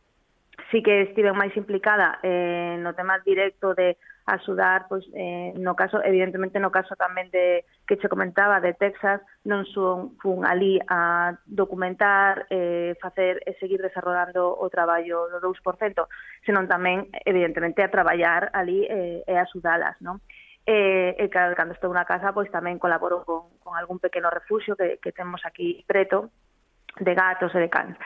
[0.68, 4.38] sí que estive máis implicada eh, no tema directo de a
[4.88, 9.66] pois eh, no caso, evidentemente no caso tamén de que che comentaba de Texas, non
[9.66, 16.06] son fun ali a documentar, eh, facer e seguir desarrollando o traballo do 2%,
[16.46, 20.22] senón tamén evidentemente a traballar ali eh, e a sudalas, non?
[20.62, 24.78] E, e claro, cando estou na casa, pois tamén colaboro con, con algún pequeno refuxio
[24.78, 26.30] que, que temos aquí preto,
[27.00, 27.96] de gatos e de cans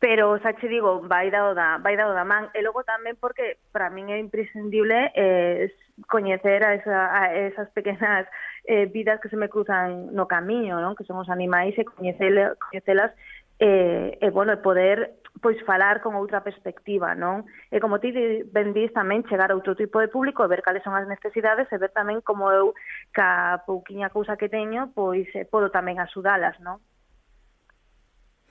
[0.00, 3.60] pero xa che digo, vai dado da, vai dado da man e logo tamén porque
[3.68, 5.68] para min é imprescindible eh,
[6.08, 8.24] coñecer a, esa, a esas pequenas
[8.64, 10.96] eh, vidas que se me cruzan no camiño, non?
[10.96, 13.12] que son os animais e coñecelas, coñecelas
[13.60, 17.44] eh, e bueno, poder pois falar con outra perspectiva, non?
[17.68, 18.12] E como ti
[18.48, 21.68] ben dis tamén chegar a outro tipo de público e ver cales son as necesidades
[21.68, 22.72] e ver tamén como eu
[23.12, 26.80] ca pouquiña cousa que teño, pois eh, podo tamén axudalas, non?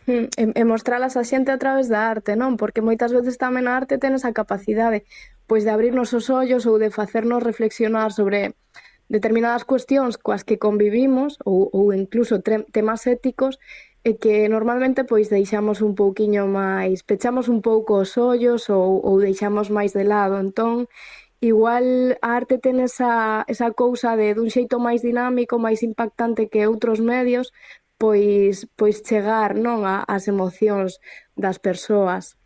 [0.10, 2.58] Mm, e, e mostralas a xente a través da arte, non?
[2.58, 5.06] Porque moitas veces tamén a arte ten esa capacidade
[5.46, 8.58] pois de abrirnos os ollos ou de facernos reflexionar sobre
[9.06, 13.62] determinadas cuestións coas que convivimos ou, ou incluso temas éticos
[14.02, 19.22] e que normalmente pois deixamos un pouquiño máis, pechamos un pouco os ollos ou, ou
[19.22, 20.42] deixamos máis de lado.
[20.42, 20.90] Entón,
[21.38, 26.66] igual a arte ten esa, esa cousa de dun xeito máis dinámico, máis impactante que
[26.66, 27.54] outros medios,
[28.00, 30.98] pois, pois chegar non a, as emocións
[31.36, 32.40] das persoas.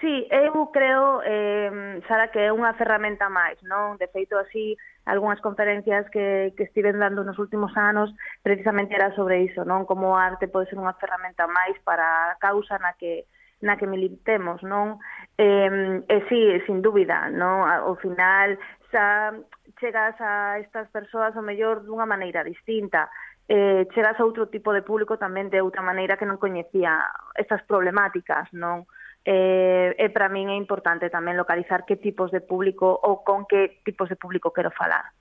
[0.00, 3.98] Sí, eu creo, eh, Sara, que é unha ferramenta máis, non?
[3.98, 8.12] De feito, así, algunhas conferencias que, que estiven dando nos últimos anos
[8.44, 9.88] precisamente era sobre iso, non?
[9.88, 13.26] Como a arte pode ser unha ferramenta máis para a causa na que
[13.64, 15.00] na que militemos, non?
[15.40, 17.64] Eh, e sí, sin dúbida, non?
[17.64, 18.60] Ao final
[18.92, 19.32] xa
[19.80, 23.08] chegas a estas persoas o mellor dunha maneira distinta,
[23.48, 26.98] eh, chegas a outro tipo de público tamén de outra maneira que non coñecía
[27.38, 28.90] estas problemáticas, non?
[29.26, 33.82] Eh, e para min é importante tamén localizar que tipos de público ou con que
[33.82, 35.14] tipos de público quero falar.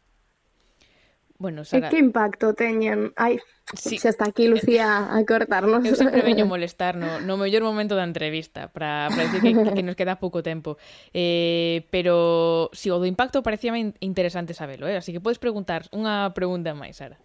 [1.37, 1.87] Bueno, Sara...
[1.87, 3.11] E que impacto teñen?
[3.19, 3.43] Ai,
[3.75, 3.99] sí.
[3.99, 5.83] xa está aquí Lucía a cortarnos.
[5.83, 9.83] Eu sempre veño molestar no, no mellor momento da entrevista para, para decir que, que
[9.83, 10.79] nos queda pouco tempo.
[11.11, 14.95] Eh, pero si o do impacto parecía interesante sabelo, eh?
[14.95, 17.19] así que podes preguntar unha pregunta máis, Sara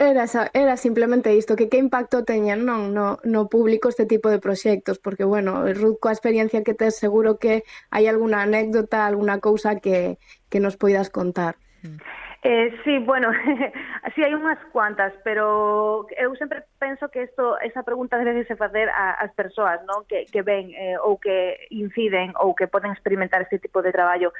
[0.00, 4.32] era, esa, era simplemente isto, que que impacto teñen non no, no público este tipo
[4.32, 9.44] de proxectos, porque, bueno, Ruth, coa experiencia que tes, seguro que hai alguna anécdota, alguna
[9.44, 10.16] cousa que,
[10.48, 11.60] que nos poidas contar.
[11.84, 12.00] Mm.
[12.42, 13.28] Eh, sí, bueno,
[14.14, 18.88] sí hai unhas cuantas, pero eu sempre penso que isto, esa pregunta debe se facer
[18.88, 20.08] ás persoas non?
[20.08, 24.32] Que, que ven eh, ou que inciden ou que poden experimentar este tipo de traballo.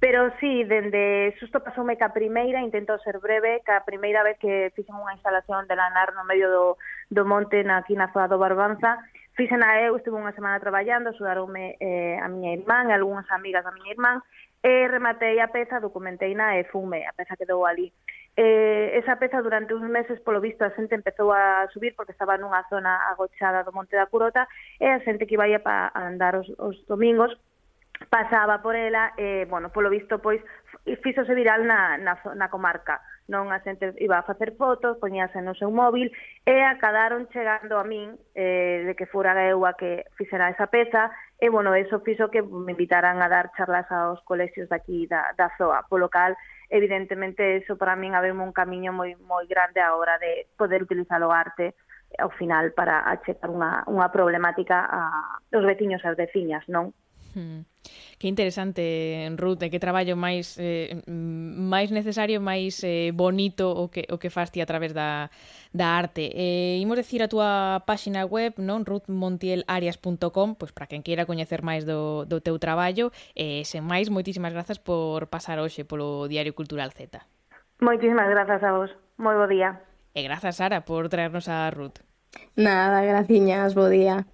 [0.00, 4.94] Pero sí, dende susto pasoume ca primeira, intento ser breve, ca primeira vez que fixen
[4.94, 6.66] unha instalación de lanar no medio do,
[7.10, 9.02] do monte na aquí na zona do Barbanza,
[9.34, 13.66] fixen a eu, estuve unha semana traballando, sudaronme eh, a miña irmán e algunhas amigas
[13.66, 14.22] da miña irmán,
[14.62, 17.90] e rematei a peza, documentei na e fume, a peza quedou ali.
[18.38, 22.38] Eh, esa peza durante uns meses, polo visto, a xente empezou a subir porque estaba
[22.38, 24.46] nunha zona agochada do Monte da Curota
[24.78, 27.34] e a xente que iba a andar os, os domingos
[28.10, 30.40] pasaba por ela e, bueno, polo visto, pois,
[31.02, 33.02] fíxose viral na, na, na comarca.
[33.28, 36.08] Non a xente iba a facer fotos, poñíase no seu móvil,
[36.48, 41.12] e acabaron chegando a min eh, de que fora eu a que fixera esa peza,
[41.36, 45.52] e, bueno, eso fixo que me invitaran a dar charlas aos colexios daqui da, da
[45.60, 46.40] ZOA, polo cal,
[46.72, 51.20] evidentemente, eso para min habemos un camiño moi, moi grande a hora de poder utilizar
[51.20, 51.76] o arte
[52.16, 56.96] eh, ao final para achetar unha, unha problemática a, aos veciños e as veciñas, non?
[57.38, 57.62] Hmm.
[58.18, 64.18] Que interesante, Ruth, que traballo máis eh, máis necesario, máis eh, bonito o que o
[64.18, 65.30] que fas ti a través da,
[65.70, 66.34] da arte.
[66.34, 68.82] Eh, imos decir a túa páxina web, non?
[68.82, 74.50] ruthmontielarias.com, pois para quen queira coñecer máis do, do teu traballo, eh, sen máis, moitísimas
[74.50, 77.22] grazas por pasar hoxe polo Diario Cultural Z.
[77.78, 78.90] Moitísimas grazas a vos.
[79.14, 79.78] Moi bo día.
[80.10, 82.02] E grazas, Sara, por traernos a Ruth.
[82.58, 84.26] Nada, graciñas, bo día.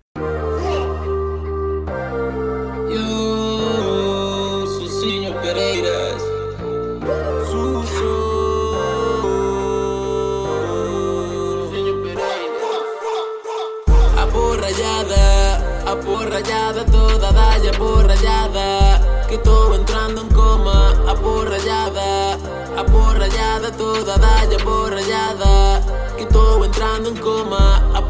[15.94, 19.26] aporrallada porrallada, toda dalla aporrallada.
[19.28, 22.38] Que estou entrando en coma, a aporrallada
[22.76, 25.80] A toda dalla aporrallada.
[26.16, 28.02] Que estou entrando en coma, a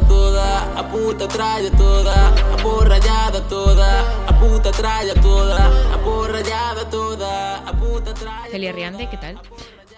[0.00, 0.78] toda.
[0.78, 4.00] A puta tralla toda, a toda.
[4.26, 7.56] A puta tralla toda, a toda.
[7.66, 9.34] A puta tralla Celia Riande, que tal?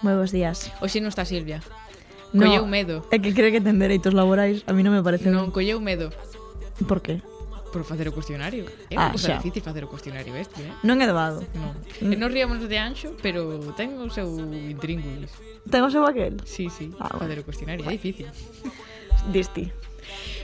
[0.01, 0.71] Moi bons días.
[0.81, 1.61] Hoxe non está Silvia.
[2.33, 3.05] No, colleu medo.
[3.11, 6.09] É que cree que ten dereitos laborais, a mí non me parece Non, colleu medo.
[6.87, 7.21] Por que?
[7.71, 8.67] Por facer o cuestionario.
[8.91, 9.39] É unha ah, xa.
[9.39, 10.73] difícil facer o cuestionario este, eh?
[10.83, 11.39] Non é doado.
[11.55, 11.71] Non.
[12.03, 12.19] Mm.
[12.19, 15.31] Non ríamos de Anxo, pero ten o seu intríngulis.
[15.71, 16.43] Ten o seu aquel?
[16.43, 16.91] Sí, sí.
[16.99, 17.43] Ah, facer bueno.
[17.43, 17.95] o cuestionario bueno.
[17.95, 18.27] é difícil.
[19.31, 19.71] Disti.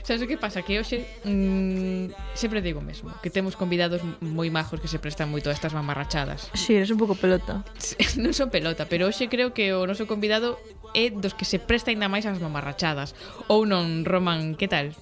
[0.02, 0.64] Sabes o que pasa?
[0.64, 5.50] Que hoxe mmm, sempre digo mesmo Que temos convidados moi majos que se prestan moito
[5.50, 7.60] a estas mamarrachadas Si, sí, eres un pouco pelota
[8.22, 10.56] Non son pelota, pero hoxe creo que o noso convidado
[10.96, 13.12] é dos que se presta ainda máis ás mamarrachadas
[13.52, 14.96] Ou non, Roman, que tal?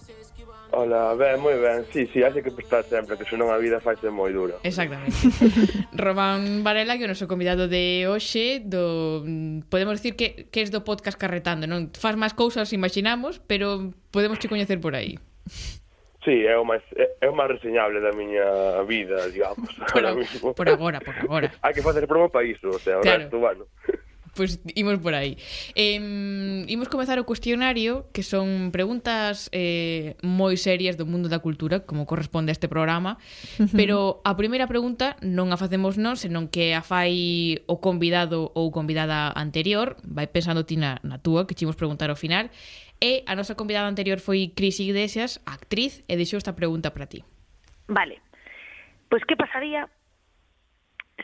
[0.72, 4.10] Ola, ben, moi ben, sí, sí, hai que prestar sempre, que senón a vida faise
[4.10, 4.58] moi dura.
[4.66, 5.14] Exactamente.
[5.94, 9.22] Román Varela, que é o noso convidado de hoxe, do,
[9.70, 11.94] podemos dicir que, que es do podcast Carretando, non?
[11.94, 15.16] Faz máis cousas, imaginamos, pero podemos te coñecer por aí.
[16.26, 20.10] Sí, é o máis é, é o máis reseñable da miña vida, digamos, por, agora
[20.18, 20.50] mismo.
[20.50, 21.48] Por agora, por agora.
[21.62, 23.06] hai que facer promo para iso, o sea, claro.
[23.06, 23.64] o resto, bueno.
[24.36, 25.40] Pois pues, imos por aí.
[25.74, 25.96] Eh,
[26.68, 32.04] imos comezar o cuestionario, que son preguntas eh, moi serias do mundo da cultura, como
[32.04, 33.16] corresponde a este programa,
[33.72, 38.68] pero a primeira pregunta non a facemos non, senón que a fai o convidado ou
[38.68, 42.52] convidada anterior, vai pensando ti na, na túa, que chimos preguntar ao final,
[43.00, 47.24] e a nosa convidada anterior foi Cris Iglesias, actriz, e deixou esta pregunta para ti.
[47.88, 48.20] Vale.
[49.08, 49.88] Pois que pasaría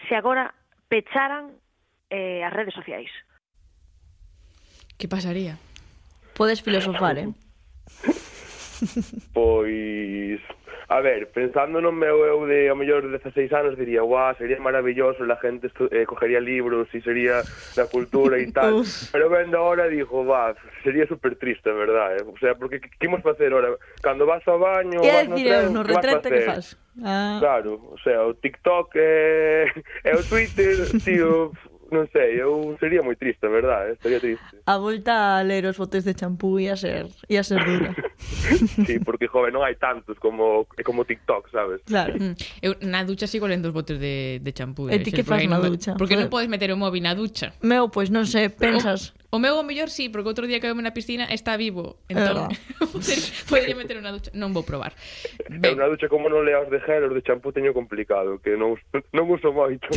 [0.09, 0.57] se agora
[0.89, 1.61] pecharan
[2.13, 3.09] eh, as redes sociais.
[5.01, 5.57] Que pasaría?
[6.37, 7.29] Podes filosofar, eh?
[9.33, 10.41] pois,
[10.89, 15.25] a ver, pensando no meu eu de a mellor 16 anos diría, "Guau, sería maravilloso,
[15.25, 17.41] la gente eh, cogería libros e sería
[17.77, 20.55] la cultura e tal." Pero vendo ahora digo, "Va,
[20.85, 22.25] sería super triste, verdad?" Eh?
[22.29, 23.73] O sea, porque que imos facer ahora?
[24.03, 26.77] Cando vas ao baño, vas no tren, no retrete que fas?
[27.01, 27.39] Ah.
[27.41, 29.73] Claro, o sea, o TikTok eh,
[30.05, 31.53] e o Twitter, tío,
[31.93, 33.95] non sei, eu sería moi triste, verdad, eh?
[33.95, 34.65] estaría triste.
[34.65, 37.93] A volta a ler os botes de champú ia ser, ia ser dura.
[38.89, 41.85] sí, porque, joven, non hai tantos como como TikTok, sabes?
[41.85, 42.17] Claro.
[42.17, 42.35] Mm.
[42.65, 44.89] Eu na ducha sigo lendo os botes de, de champú.
[44.89, 45.95] Eh, e ti que fas na ducha?
[46.01, 47.53] Porque non podes meter o móvil na ducha.
[47.61, 49.13] Meu, pois non sei, pensas...
[49.33, 51.97] O meu o mellor sí, porque outro día caeume na piscina está vivo.
[52.05, 52.53] Entón,
[53.49, 54.29] poderia meter unha ducha.
[54.37, 54.93] Non vou probar.
[55.49, 55.73] Ben.
[55.73, 58.77] É unha ducha como non leas de gel, os de champú teño complicado, que non,
[59.17, 59.89] non uso moito.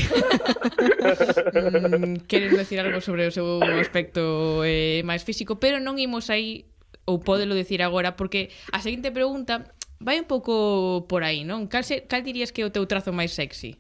[1.52, 6.72] mm, queres decir algo sobre o seu aspecto eh, máis físico, pero non imos aí
[7.04, 9.68] ou podelo decir agora, porque a seguinte pregunta
[10.00, 11.68] vai un pouco por aí, non?
[11.68, 13.76] Cal, se, cal dirías que é o teu trazo máis sexy?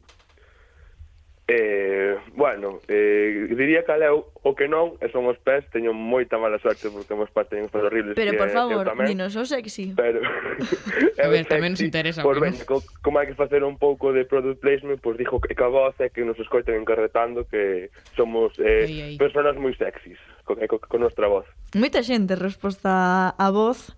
[1.47, 6.41] Eh, bueno, eh, diría que leo o que non, e son os pés, teño moita
[6.41, 8.17] mala sorte porque os pés teñen pés horribles.
[8.17, 9.93] Pero por favor, tamén, dinos o sexy.
[9.93, 10.25] Pero,
[11.21, 12.25] a ver, tamén nos interesa.
[12.25, 15.37] Por ben, co, como hai que facer un pouco de product placement, pois pues dijo
[15.37, 19.15] que, que a voz é que nos escoiten encarretando que somos eh, ei, ei.
[19.21, 20.17] personas moi sexys,
[20.49, 21.45] con, con, con nostra voz.
[21.77, 23.93] Moita xente resposta a voz,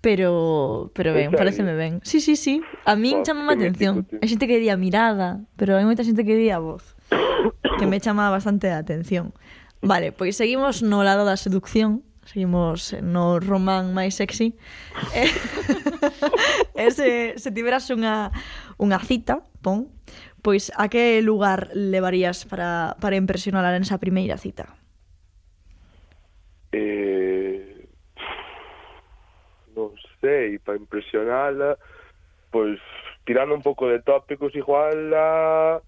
[0.00, 2.00] Pero, pero ben, pareceme ben.
[2.04, 2.60] Sí, sí, sí.
[2.84, 4.04] A min oh, chama a atención.
[4.04, 6.96] Mítico, a xente que di a mirada, pero hai moita xente que di a voz.
[7.80, 9.34] Que me chama bastante a atención.
[9.84, 12.04] Vale, pois seguimos no lado da seducción.
[12.24, 14.56] Seguimos eh, no román máis sexy.
[15.16, 15.28] Eh,
[16.84, 18.32] e se, se tiveras unha,
[18.80, 19.92] unha cita, pon,
[20.40, 24.72] pois a que lugar levarías para, para impresionar nesa primeira cita?
[26.72, 27.33] Eh,
[30.24, 31.76] sei, para impresionala,
[32.50, 32.80] pois
[33.26, 35.80] tirando un pouco de tópicos igual a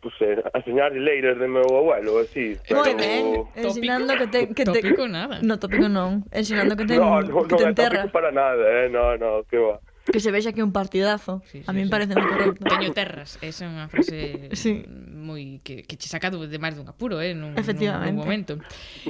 [0.00, 2.56] pues, eh, a enseñar leiras de meu abuelo, así.
[2.68, 2.82] Pero...
[2.84, 4.48] Ben, ensinando que te...
[4.54, 4.80] Que te...
[4.80, 5.40] Tópico nada.
[5.42, 6.22] No, tópico non.
[6.30, 7.88] Ensinando que te, no, no, que te no, enterra.
[7.90, 8.88] No, tópico para nada, eh?
[8.88, 9.80] no, no, que va
[10.12, 11.42] que se vexa que é un partidazo.
[11.46, 11.90] Sí, sí, a mí sí.
[11.90, 12.64] parece moi correcto.
[12.64, 14.84] Teño terras, esa é unha frase sí.
[15.12, 18.16] moi que, que che saca de máis dun apuro, eh, nun, Efectivamente.
[18.16, 18.52] nun momento.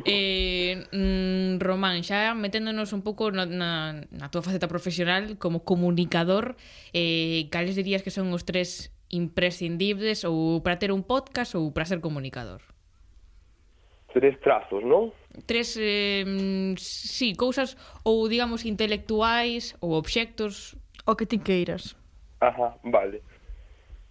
[0.02, 6.58] Eh, mm, Román, xa meténdonos un pouco na, na, na túa faceta profesional como comunicador,
[6.90, 11.88] eh, cales dirías que son os tres imprescindibles ou para ter un podcast ou para
[11.88, 12.60] ser comunicador?
[14.18, 15.12] tres trazos, non?
[15.46, 20.74] Tres, eh, mm, sí, cousas ou, digamos, intelectuais ou obxectos
[21.08, 21.96] O que ti queiras.
[22.40, 23.22] Ajá, vale.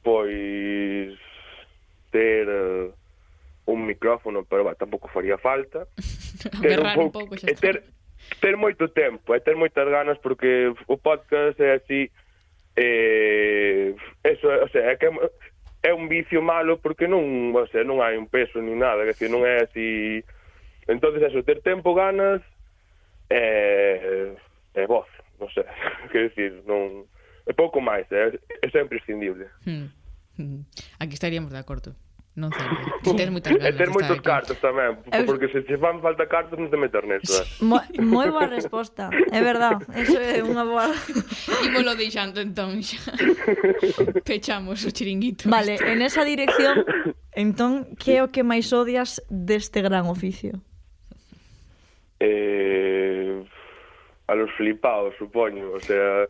[0.02, 1.14] Pois
[2.10, 2.92] ter uh,
[3.70, 5.86] un micrófono, pero bah, tampouco faría falta.
[6.62, 7.84] ter Berrar un pouco, un ter,
[8.42, 12.10] ter moito tempo, e ter moitas ganas porque o podcast é así
[12.74, 13.94] eh,
[14.24, 15.06] eso, o sea, é que
[15.84, 19.30] é un vicio malo porque non, o sea, non hai un peso ni nada, que
[19.30, 20.26] non é así.
[20.90, 22.42] Entonces, eso, ter tempo, ganas
[23.30, 25.06] eh, e eh, eh, voz
[25.40, 25.66] non sei,
[26.12, 27.06] que decir, non...
[27.48, 28.40] É pouco máis, é, ¿eh?
[28.60, 29.48] é sempre imprescindible.
[29.64, 29.88] Hmm.
[30.38, 30.62] Hmm.
[31.00, 31.96] Aquí estaríamos de acordo.
[32.38, 32.70] Non sei.
[33.18, 33.74] Ter moitas ganas.
[33.74, 37.02] E ter moitos cartos tamén, eh, porque se che fan falta cartos non te meter
[37.10, 37.34] neso.
[37.34, 37.66] ¿eh?
[37.66, 37.82] Mo
[38.14, 39.82] moi boa resposta, é verdad.
[39.98, 40.86] Eso é unha boa...
[41.66, 43.02] Ímolo deixando entón xa.
[44.22, 45.50] Pechamos o chiringuito.
[45.50, 45.90] Vale, este.
[45.90, 46.86] en esa dirección,
[47.34, 50.62] entón, que é o que máis odias deste gran oficio?
[52.22, 53.42] Eh
[54.28, 56.28] a los flipados, supoño, o sea,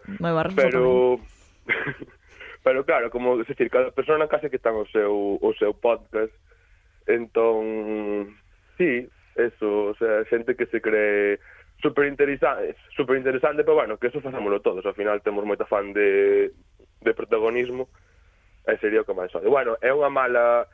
[0.55, 1.19] pero
[2.63, 6.33] pero claro, como decir, cada persona case que está o seu o seu podcast.
[7.07, 8.35] Entón,
[8.77, 11.39] sí, eso, o sea, xente que se cree
[11.81, 15.93] super interesante, super interesante, pero bueno, que eso facémoslo todos, ao final temos moita fan
[15.93, 16.51] de
[17.01, 17.87] de protagonismo
[18.67, 19.47] e sería o que máis sobe.
[19.47, 20.67] Bueno, é unha mala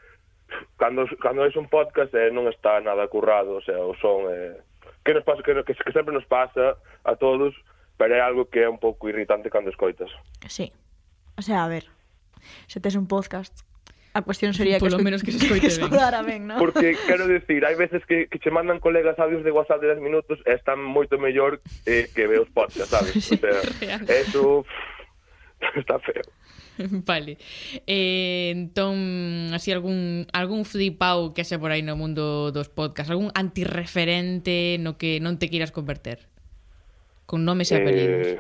[0.82, 4.58] cando cando é un podcast eh, non está nada currado, o sea, o son eh,
[5.04, 7.54] que nos pasa que, que, que sempre nos pasa a todos,
[7.98, 10.10] pero é algo que é un pouco irritante cando escoitas.
[10.48, 10.72] Sí.
[11.38, 11.86] O sea, a ver,
[12.68, 13.54] se tes un podcast,
[14.14, 15.04] a cuestión sería Polo que...
[15.04, 16.26] menos que se escoite que, ben.
[16.26, 16.58] ben, ¿no?
[16.58, 20.06] Porque, quero decir, hai veces que, que che mandan colegas audios de WhatsApp de 10
[20.06, 23.18] minutos e están moito mellor eh, que veos podcast, sabes?
[23.34, 24.66] O sea, eso...
[25.76, 26.22] está feo.
[27.08, 27.38] vale.
[27.88, 33.32] Eh, entón, así algún algún flipao que xa por aí no mundo dos podcasts, algún
[33.36, 36.30] antirreferente no que non te queiras converter.
[37.26, 38.28] Con nomes e eh, apelidos.
[38.28, 38.40] Eh,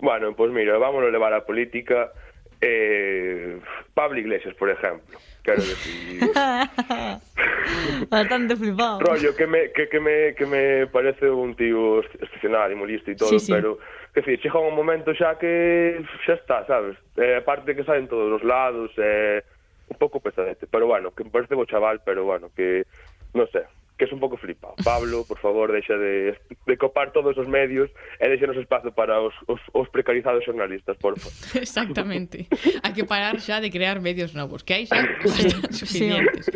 [0.00, 2.12] bueno, pois pues mira, vamos a levar a política
[2.60, 3.60] eh,
[3.94, 5.18] Pablo Iglesias, por exemplo.
[5.42, 6.20] Quero decir...
[8.10, 9.00] Bastante flipado.
[9.00, 13.28] Rollo, que me, que, que, me, que me parece un tío excepcional, humorista e todo,
[13.28, 13.52] sí, sí.
[13.52, 13.78] pero...
[14.10, 16.98] Que decir, chega un momento xa que xa está, sabes?
[17.14, 19.38] Eh, aparte que salen todos os lados, eh,
[19.86, 22.90] un pouco pesadete, pero bueno, que me parece bo chaval, pero bueno, que
[23.38, 23.62] non sei,
[24.00, 24.76] que es un pouco flipado.
[24.82, 26.34] Pablo, por favor, deixa de,
[26.66, 31.20] de copar todos os medios e deixenos espazo para os, os, os precarizados xornalistas, por
[31.20, 31.36] favor.
[31.60, 32.48] Exactamente.
[32.80, 36.48] Hai que parar xa de crear medios novos, que hai xa bastante suficientes.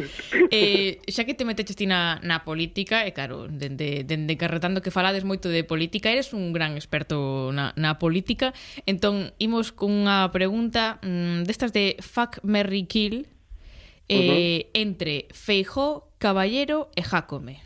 [0.48, 4.80] Eh, xa que te meteches ti na, na política, e eh, claro, dende, dende carretando
[4.80, 8.56] que falades moito de política, eres un gran experto na, na política,
[8.88, 14.16] entón imos cunha pregunta mmm, destas de Fuck, Merry Kill, uh-huh.
[14.16, 14.80] eh, uh -huh.
[14.80, 17.60] entre Feijó, Caballero e Jácome.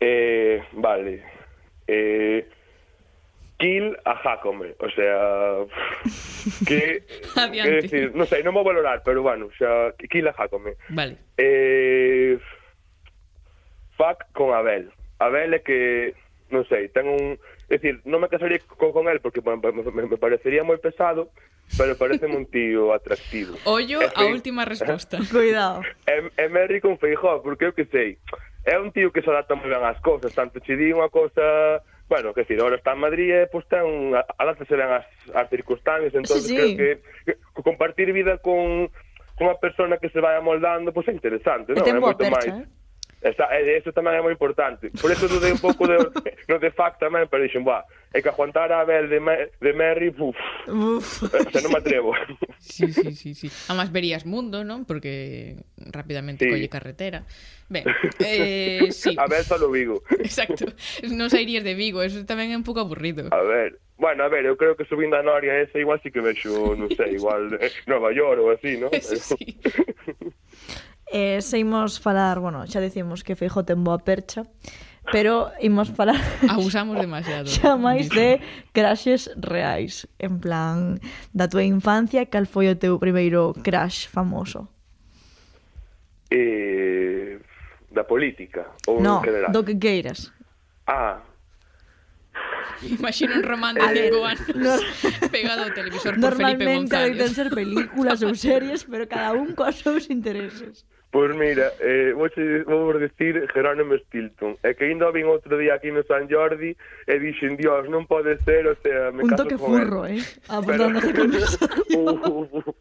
[0.00, 1.24] Eh, vale.
[1.88, 2.44] Eh,
[3.56, 5.64] kill a Jacome, o sea,
[6.68, 7.02] que,
[7.34, 7.70] Adiante.
[7.70, 10.76] que decir, non sei, non vou valorar, pero bueno, xa, kill a Jacome.
[10.92, 11.16] Vale.
[11.40, 12.36] Eh,
[13.96, 14.92] fuck con Abel.
[15.16, 16.12] Abel é que,
[16.52, 17.40] non sei, ten un...
[17.72, 21.32] É dicir, non me casaría con, con él porque me, me, me parecería moi pesado,
[21.76, 23.56] pero parece un tío atractivo.
[23.64, 25.18] Ollo e, a última resposta.
[25.30, 25.82] Cuidado.
[26.06, 28.18] É, é Merry con Feijó, porque eu que sei,
[28.64, 31.82] é un tío que se adapta moi ben ás cousas, tanto che di unha cousa
[32.08, 35.50] Bueno, que decir, ahora está en Madrid, eh, pues ten, un, adáptase ben as, as
[35.50, 36.76] circunstancias, entonces sí, sí.
[36.76, 38.86] creo que, que compartir vida con,
[39.34, 41.82] con unha persona que se vai amoldando, pois pues é interesante, non?
[41.82, 42.46] É moito máis.
[42.46, 42.62] Eh?
[43.26, 44.94] Está, eh, e isto tamén é moi importante.
[44.94, 45.98] Por eso dudei un pouco de,
[46.50, 47.82] no de fact tamén, pero dixen, buah,
[48.14, 50.38] é que aguantar a Abel de, de Merry, uf,
[50.70, 51.26] uf.
[51.26, 52.14] Xa eh, non me atrevo.
[52.66, 53.48] Sí, sí, sí, sí.
[53.68, 54.88] Amas verías mundo, non?
[54.88, 56.50] Porque rapidamente sí.
[56.50, 57.22] colle carretera.
[57.68, 57.84] Ben,
[58.24, 59.14] eh, sí.
[59.18, 60.02] A ver, só Vigo.
[60.18, 60.66] Exacto.
[61.04, 63.28] Non sairías de Vigo, eso tamén é un pouco aburrido.
[63.30, 66.20] A ver, Bueno, a ver, eu creo que subindo a Noria esa igual sí que
[66.20, 68.92] vexo, non sei, igual eh, Nova York ou así, non?
[68.92, 69.56] Eso sí.
[71.12, 74.42] Eh, seimos falar, bueno, xa decimos que Feijó ten boa percha,
[75.14, 76.18] pero imos falar...
[76.50, 77.46] Abusamos demasiado.
[77.54, 78.42] xa máis de
[78.74, 80.98] crashes reais, en plan,
[81.30, 84.66] da tua infancia, cal foi o teu primeiro crash famoso?
[86.26, 87.38] Eh,
[87.94, 88.74] da política?
[88.90, 89.54] Ou no, general?
[89.54, 90.34] do que queiras.
[90.90, 91.22] Ah,
[92.82, 94.80] Imagino un román de cinco anos
[95.32, 97.16] pegado ao televisor por Felipe González.
[97.16, 100.84] Normalmente deben ser películas ou series, pero cada un cos seus intereses.
[101.10, 102.28] Pois mira, eh, vou,
[102.66, 104.58] vou decir Jerónimo Stilton.
[104.62, 106.76] É que ainda vin outro día aquí no San Jordi
[107.06, 110.18] e dixen, Dios, non pode ser, o sea, me Un caso toque furro, él.
[110.18, 110.24] eh?
[110.50, 112.74] A pero, uh, uh, uh, uh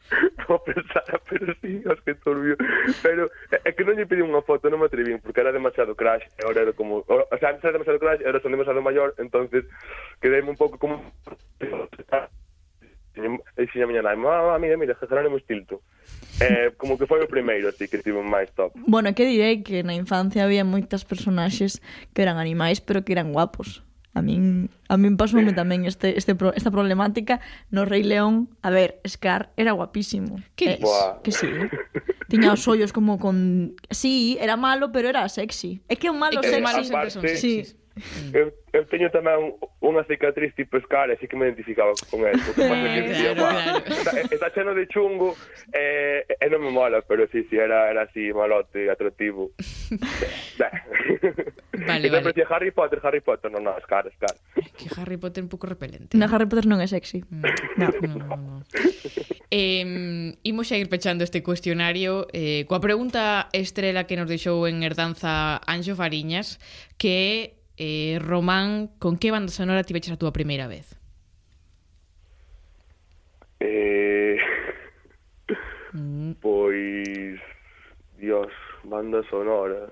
[0.50, 2.58] no pensara, pero sí, os que turbio.
[3.02, 6.26] Pero é que non lle pedi unha foto, non me atrevín, porque era demasiado crash,
[6.38, 7.06] e ahora era como...
[7.08, 9.66] O sea, antes era demasiado crash, ahora son demasiado maior, entonces
[10.22, 11.02] quedei un pouco como
[13.58, 15.80] dixen a miña nai, ah, mira, mira, Jerónimo Stilton.
[16.40, 18.76] Eh, como que foi o primeiro así que tive máis top.
[18.76, 21.80] Bueno, que direi que na infancia había moitas personaxes
[22.12, 23.86] que eran animais, pero que eran guapos.
[24.16, 28.48] A min, a min pasoume tamén este, este pro, esta problemática no Rei León.
[28.64, 30.40] A ver, Scar era guapísimo.
[30.56, 31.20] Que eh, Buah.
[31.20, 31.52] Que sí.
[32.32, 33.76] Tiña os ollos como con...
[33.92, 35.84] Sí, era malo, pero era sexy.
[35.92, 36.64] É que o malo é que sexy.
[36.64, 37.28] Malo sempre son.
[37.36, 37.76] Sí.
[38.34, 42.36] Eu, eu teño tamén unha cicatriz tipo escar, así que me identificaba con el.
[42.36, 43.88] O que pasa que dicía, claro, claro.
[43.88, 45.32] está, está cheno de chungo,
[45.72, 49.56] e eh, eh, non me mola, pero sí, sí, era, era así, malote, atractivo.
[51.88, 52.28] vale, e vale.
[52.36, 54.36] Decía Harry Potter, Harry Potter, non, non, escara, escara.
[54.76, 56.20] Que Harry Potter un pouco repelente.
[56.20, 57.24] Na Harry Potter non é sexy.
[57.32, 57.48] Mm.
[57.80, 57.88] No.
[57.96, 58.56] no, no, no.
[59.56, 64.84] eh, imos a ir pechando este cuestionario eh, coa pregunta estrela que nos deixou en
[64.84, 66.60] herdanza Anxo Fariñas,
[67.00, 70.96] que é Eh, Román, con que banda sonora tiveches a túa primeira vez?
[73.60, 74.40] Eh...
[75.94, 76.40] Mm.
[76.40, 77.40] Pois...
[78.18, 78.52] Dios,
[78.84, 79.92] banda sonora...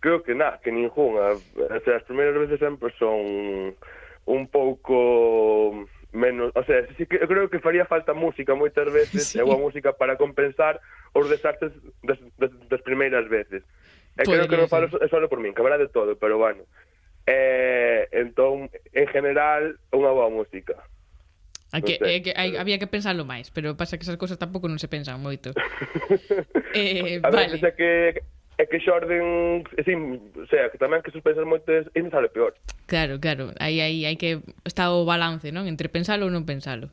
[0.00, 1.34] Creo que nada, que ninguna.
[1.34, 3.74] O sea, as primeiras veces sempre son
[4.26, 9.38] un pouco menos, o sea, sí que, creo que faría falta música moitas veces, sí.
[9.38, 10.80] e unha música para compensar
[11.14, 11.72] os desastres
[12.02, 13.62] das, das, das primeiras veces.
[14.16, 16.64] E Podría creo que non falo só por min, que habrá de todo, pero bueno,
[17.26, 20.78] eh, entón, en general, unha boa música.
[21.74, 24.16] Hai que, no sei, é que, hai, había que pensarlo máis, pero pasa que esas
[24.16, 25.50] cousas tampouco non se pensan moito.
[26.72, 27.50] eh, a vale.
[27.50, 27.92] veces é que
[28.56, 32.30] é que xorden, é o sea, que tamén que sus pensar moito é non sale
[32.30, 32.56] peor.
[32.88, 36.88] Claro, claro, aí aí hai que está o balance, non, entre pensalo ou non pensalo.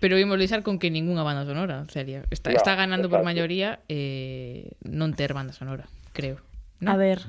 [0.00, 2.24] Pero imos lixar con que ningunha banda sonora, Celia.
[2.30, 3.20] Está, no, está ganando exacto.
[3.20, 6.40] por maioría eh, non ter banda sonora, creo.
[6.80, 6.92] ¿no?
[6.92, 7.20] A ver,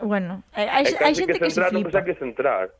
[0.00, 1.98] Bueno, hai, hai xente que, que se flipa.
[1.98, 2.70] Hai que centrar.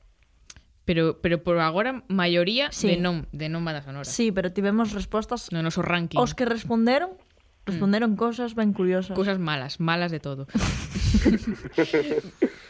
[0.88, 2.88] Pero, pero por agora, maioría sí.
[2.88, 4.08] de non, de non banda sonora.
[4.08, 5.52] Sí, pero tivemos respostas...
[5.52, 6.16] No noso ranking.
[6.16, 7.68] Os que responderon, mm.
[7.68, 8.16] responderon mm.
[8.16, 9.12] cosas ben curiosas.
[9.12, 10.48] Cosas malas, malas de todo.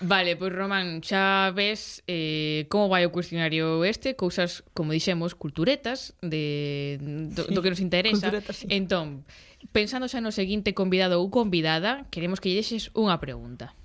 [0.03, 5.39] vale, pois pues, Román, xa ves eh, como vai o cuestionario este, cousas, como dixemos,
[5.39, 6.99] culturetas de,
[7.31, 7.55] do, sí.
[7.55, 8.35] do que nos interesa.
[8.51, 8.67] Sí.
[8.67, 9.23] Entón,
[9.71, 13.79] pensando xa no seguinte convidado ou convidada, queremos que lle deixes unha pregunta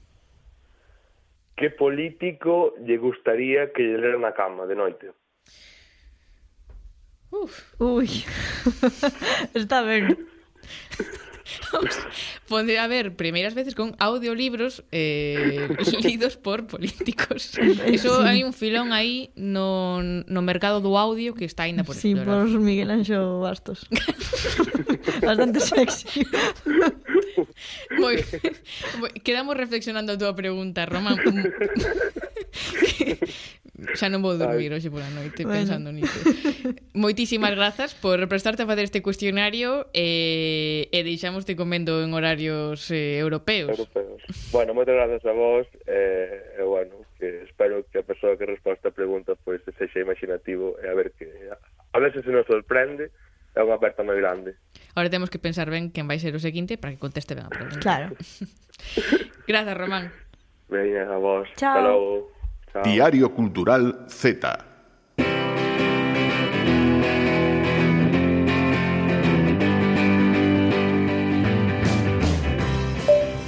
[1.56, 5.08] que político lle gustaría que lle ler na cama de noite?
[7.34, 8.10] Uf, ui,
[9.54, 10.14] está ben.
[12.48, 15.68] Pode haber primeiras veces con audiolibros eh,
[16.04, 17.58] lidos por políticos.
[17.86, 18.28] Eso sí.
[18.28, 22.48] hai un filón aí no, no mercado do audio que está aínda por explorar.
[22.48, 23.90] Sí, por Miguel Anxo Bastos.
[25.26, 26.26] Bastante sexy
[28.00, 28.16] moi,
[29.00, 31.18] moi, quedamos reflexionando a túa pregunta, Román.
[33.98, 35.66] xa non vou dormir hoxe pola noite bueno.
[35.66, 36.20] pensando nisto.
[36.94, 43.18] Moitísimas grazas por prestarte a facer este cuestionario eh, e deixamoste comendo en horarios eh,
[43.18, 43.74] europeos.
[43.74, 44.22] europeos.
[44.54, 48.90] Bueno, moitas grazas a vos eh, e bueno, que espero que a persoa que resposta
[48.90, 53.10] a pregunta pois pues, sexa imaginativo e a ver que a veces se nos sorprende
[53.54, 54.58] é unha aperta moi grande.
[54.96, 57.52] Ahora temos que pensar ben quen vai ser o seguinte para que conteste ben a
[57.52, 57.82] pregunta.
[57.82, 58.14] Claro.
[59.50, 60.14] Grazas, Román.
[60.70, 61.50] Veña, a vos.
[61.58, 61.74] Chao.
[61.74, 62.32] Hasta logo.
[62.70, 62.84] Chao.
[62.86, 64.54] Diario Cultural Z.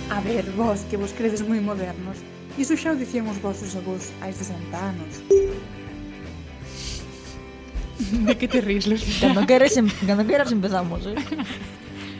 [0.10, 2.18] A ver vos que vos credes moi modernos.
[2.58, 5.45] Iso xa o dicían os vosos avós hai 60 anos.
[7.98, 9.28] De que te ríes, Lucía?
[9.32, 11.16] Cando queres, em, cando queres empezamos, eh?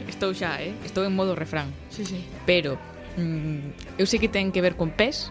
[0.08, 0.72] Estou xa, eh?
[0.88, 1.68] Estou en modo refrán.
[1.92, 2.24] Sí, sí.
[2.48, 2.80] Pero
[3.20, 5.30] mm, eu sei que ten que ver con pés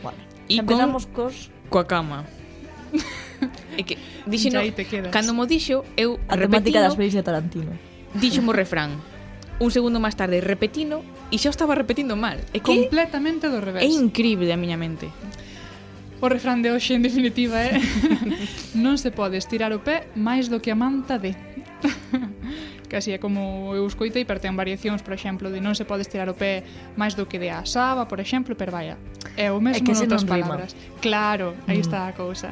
[0.00, 0.16] Bueno,
[0.48, 1.52] e con, empezamos cos...
[1.68, 2.24] coa cama.
[3.76, 5.12] É que dixeno, Ya aí te quedas.
[5.12, 7.72] cando mo dixo, eu A temática das repetino, pelis de Tarantino.
[8.16, 8.96] dixo mo refrán.
[9.60, 12.40] Un segundo máis tarde repetino e xa o estaba repetindo mal.
[12.56, 13.84] É que Completamente do revés.
[13.84, 15.12] é increíble a miña mente.
[16.20, 17.80] O refrán de hoxe, en definitiva, é eh?
[18.76, 21.36] Non se pode estirar o pé máis do que a manta de
[22.88, 26.06] que así é como eu escoitei, pero ten variacións, por exemplo, de non se pode
[26.06, 26.64] estirar o pé
[26.96, 28.96] máis do que de a saba, por exemplo, pero vaya,
[29.36, 30.72] é o mesmo é que noutras palabras.
[30.72, 31.02] Rima.
[31.02, 31.84] Claro, aí mm.
[31.84, 32.16] está a mm.
[32.16, 32.48] cousa.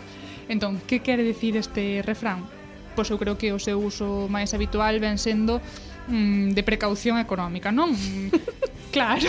[0.51, 2.45] Entón, que quere dicir este refrán?
[2.93, 5.65] Pois eu creo que o seu uso máis habitual ven sendo
[6.13, 7.95] mm, de precaución económica, non?
[8.95, 9.27] Claro.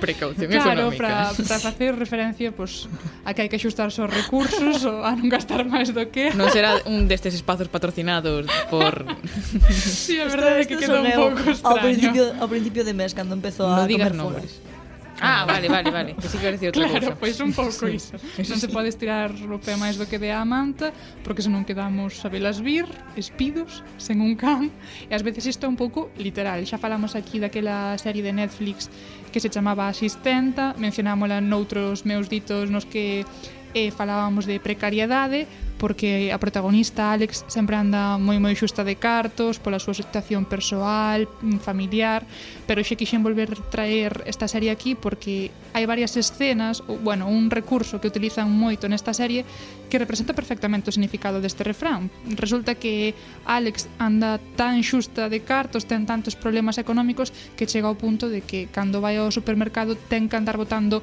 [0.00, 1.34] Precaución claro, económica.
[1.34, 2.86] Claro, para facer referencia pues,
[3.26, 6.30] a que hai que axustar os recursos ou a non gastar máis do que...
[6.38, 9.02] Non será un destes espazos patrocinados por...
[9.74, 11.66] sí, a verdade é que quedou un pouco extraño.
[11.66, 14.50] Ao principio, ao principio de mes, cando empezou a digas comer nombres.
[14.62, 14.77] Fora.
[15.20, 16.14] Ah, vale, vale, vale.
[16.14, 17.16] Que sí que outra claro, cousa.
[17.18, 17.98] pois un pouco sí.
[17.98, 18.16] iso.
[18.38, 20.94] Eso non se pode estirar o pé máis do que de a manta,
[21.26, 22.86] porque senón quedamos a velas vir,
[23.18, 24.70] espidos, sen un can,
[25.10, 26.62] e ás veces isto é un pouco literal.
[26.62, 28.86] Xa falamos aquí daquela serie de Netflix
[29.30, 33.26] que se chamaba Asistenta, mencionámola noutros meus ditos nos que
[33.74, 35.46] eh, falábamos de precariedade
[35.78, 41.30] porque a protagonista Alex sempre anda moi moi xusta de cartos pola súa situación persoal,
[41.30, 42.26] mm, familiar,
[42.66, 47.48] pero xe quixen volver traer esta serie aquí porque hai varias escenas, ou, bueno, un
[47.48, 49.46] recurso que utilizan moito nesta serie
[49.86, 52.10] que representa perfectamente o significado deste refrán.
[52.34, 53.14] Resulta que
[53.46, 58.42] Alex anda tan xusta de cartos, ten tantos problemas económicos que chega ao punto de
[58.42, 61.00] que cando vai ao supermercado ten que andar botando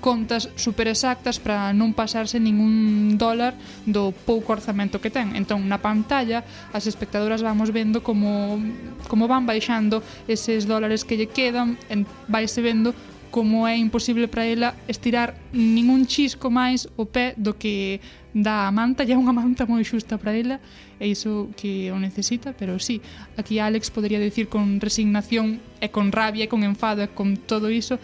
[0.00, 3.54] contas super exactas para non pasarse ningún dólar
[3.86, 5.36] do pouco orzamento que ten.
[5.36, 6.42] Entón, na pantalla,
[6.72, 8.58] as espectadoras vamos vendo como,
[9.06, 12.96] como van baixando eses dólares que lle quedan, en, vaise vendo
[13.30, 18.02] como é imposible para ela estirar ningún chisco máis o pé do que
[18.34, 20.58] dá a manta, e é unha manta moi xusta para ela,
[20.98, 22.98] e iso que o necesita, pero sí,
[23.38, 27.70] aquí Alex podría decir con resignación e con rabia e con enfado e con todo
[27.70, 28.02] iso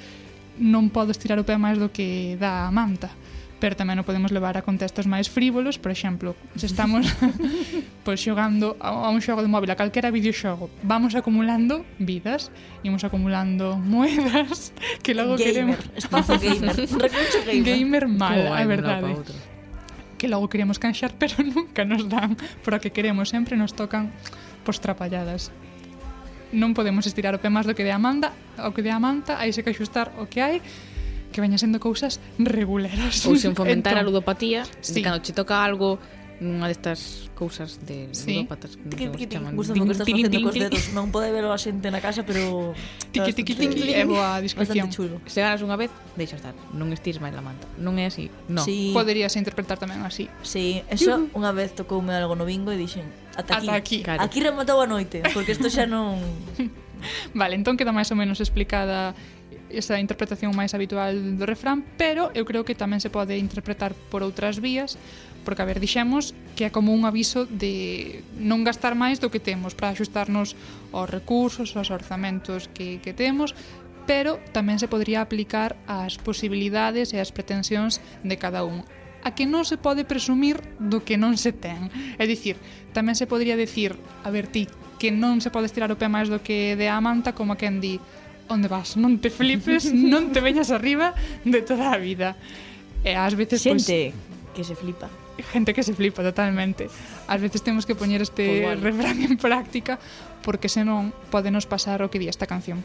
[0.58, 3.12] non podo estirar o pé máis do que dá a manta
[3.56, 7.08] pero tamén o podemos levar a contextos máis frívolos, por exemplo, se estamos
[8.04, 12.52] pois xogando a un xogo de móvil, a calquera videoxogo, vamos acumulando vidas,
[12.84, 15.80] imos acumulando moedas, que logo gamer, queremos...
[15.96, 16.76] Espazo gamer,
[17.08, 17.64] recurso gamer.
[17.64, 19.16] Gamer mal, a verdade.
[20.20, 24.12] Que logo queremos canxar, pero nunca nos dan, pero que queremos sempre nos tocan
[24.68, 25.48] pois trapalladas
[26.54, 28.30] non podemos estirar o pé máis do que de Amanda,
[28.60, 30.62] o que de Amanda, aí se que axustar o que hai
[31.34, 33.26] que veña sendo cousas reguleras.
[33.26, 35.02] Ou sen fomentar entón, a ludopatía, sí.
[35.02, 35.98] cando che toca algo
[36.40, 38.44] nunha destas cousas de sí.
[38.44, 39.56] ludópatas que tiqui, tiqui, chaman.
[39.56, 42.76] Gusta que estás facendo cos dedos, non pode ver a xente na casa, pero
[43.12, 44.92] tiqui tiqui tiqui é boa descripción.
[44.92, 45.16] chulo.
[45.24, 47.64] Se ganas unha vez, deixa estar, non estires máis la manta.
[47.80, 48.60] Non é así, no.
[48.64, 48.92] Sí.
[48.92, 50.28] Poderías interpretar tamén así.
[50.44, 53.68] Sí, eso unha vez tocoume algo no bingo e dixen, ata aquí.
[53.68, 53.98] Ata aquí.
[54.04, 54.20] Claro.
[54.20, 56.20] aquí rematou a noite, porque isto xa non
[57.36, 59.12] Vale, entón queda máis ou menos explicada
[59.68, 64.22] esa interpretación máis habitual do refrán, pero eu creo que tamén se pode interpretar por
[64.22, 64.94] outras vías,
[65.46, 69.38] porque a ver, dixemos que é como un aviso de non gastar máis do que
[69.38, 70.58] temos para axustarnos
[70.90, 73.54] aos recursos, aos orzamentos que, que temos,
[74.10, 78.82] pero tamén se podría aplicar ás posibilidades e ás pretensións de cada un
[79.26, 81.90] a que non se pode presumir do que non se ten.
[82.14, 82.54] É dicir,
[82.94, 84.70] tamén se podría decir a ver ti
[85.02, 87.82] que non se pode estirar o pé máis do que de a manta como quen
[87.82, 87.98] di
[88.46, 92.38] onde vas, non te flipes, non te veñas arriba de toda a vida.
[93.02, 93.62] E ás veces...
[93.66, 95.25] Pois Xente pois, que se flipa.
[95.42, 96.88] Gente que se flipa totalmente.
[97.26, 99.98] Ás veces temos que poñer este refrán en práctica
[100.42, 102.84] porque senón podenos pasar o que di esta canción.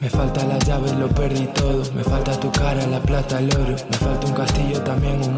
[0.00, 1.82] Me falta las llaves, lo perdí todo.
[1.92, 3.76] Me falta tu cara, la plata, el oro.
[3.90, 5.37] Me falta un castillo, también un.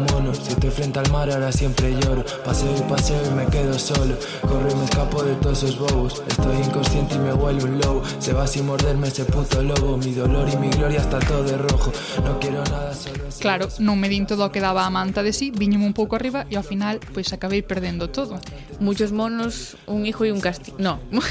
[0.61, 2.23] estoy frente al mar, ahora siempre lloro.
[2.45, 4.15] Paseo y paseo y me quedo solo.
[4.41, 6.21] Corro y me escapo de todos esos bobos.
[6.27, 8.03] Estoy inconsciente y me huele un lobo.
[8.19, 9.97] Se va sin morderme ese puto lobo.
[9.97, 11.91] Mi dolor y mi gloria está todo de rojo.
[12.23, 15.33] No quiero nada, solo Claro, non me din todo o que daba a manta de
[15.33, 18.37] sí, viñeme un pouco arriba e ao final pois acabei perdendo todo.
[18.77, 20.77] Muchos monos, un hijo y un castillo.
[20.77, 21.01] No.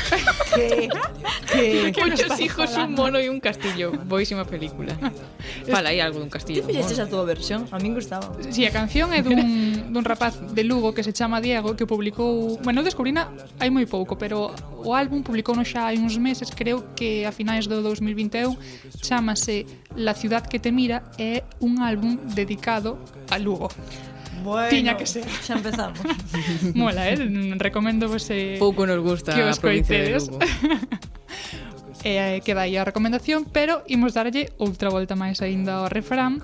[0.50, 3.92] Que, que, Muchos hijos, un mono y un castillo.
[4.06, 4.98] Boísima película.
[5.70, 6.62] Fala aí algo dun castillo.
[6.62, 7.66] Ti fixestes a túa versión?
[7.70, 8.34] A min gustaba.
[8.50, 12.58] Si, a canción é dun, dun rapaz de Lugo que se chama Diego que publicou,
[12.62, 14.54] bueno, descubrina hai moi pouco, pero
[14.84, 18.56] o álbum publicou no xa hai uns meses, creo que a finais do 2021,
[19.00, 19.66] chamase
[19.96, 22.98] La ciudad que te mira é un álbum dedicado
[23.30, 23.68] a Lugo.
[24.44, 25.26] Bueno, Tiña que ser.
[25.28, 25.98] Xa empezamos.
[26.74, 27.16] Mola, eh?
[27.58, 30.30] Recomendo vos eh, Pouco nos gusta que os coitedes.
[32.04, 36.40] e eh, queda aí a recomendación, pero imos darlle outra volta máis aínda ao refrán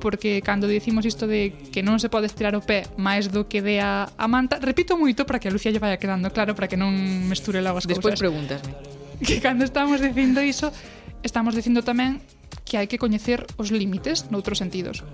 [0.00, 3.60] porque cando dicimos isto de que non se pode estirar o pé máis do que
[3.60, 6.80] dea a manta, repito moito para que a Lucía lle vaya quedando claro para que
[6.80, 6.90] non
[7.28, 8.18] mesture logo as Despois cousas.
[8.18, 8.72] Despois pregúntasme.
[9.20, 10.72] Que cando estamos dicindo iso,
[11.20, 12.24] estamos dicindo tamén
[12.64, 15.04] que hai que coñecer os límites noutros sentidos.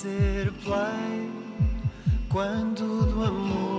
[0.00, 1.30] Fazer play
[2.30, 3.69] quando do amor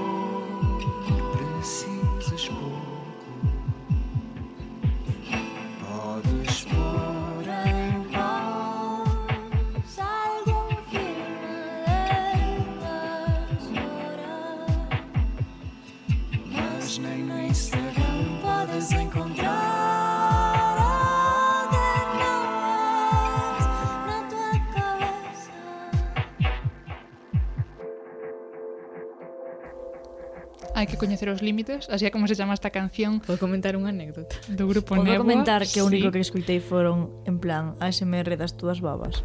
[30.82, 33.22] hai que coñecer os límites, así é como se chama esta canción.
[33.30, 34.34] Vou comentar unha anécdota.
[34.50, 36.14] Do grupo Vou Vou comentar que o único sí.
[36.18, 39.22] que escuitei foron, en plan, ASMR das túas babas.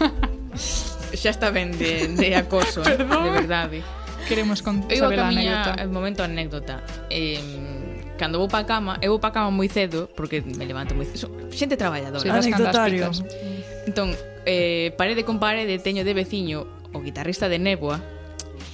[1.12, 3.28] Xa está ben de, de acoso, Perdón.
[3.28, 3.78] de verdade.
[4.24, 5.72] Queremos con eu saber a anécdota.
[5.76, 6.80] El momento anécdota.
[7.12, 7.40] Eh,
[8.16, 11.28] cando vou pa cama, eu vou pa cama moi cedo, porque me levanto moi cedo.
[11.52, 12.24] Xente traballadora.
[12.24, 13.12] Sí, anecdotario.
[13.84, 14.16] Entón,
[14.48, 18.00] eh, parede con parede teño de veciño o guitarrista de Neboa,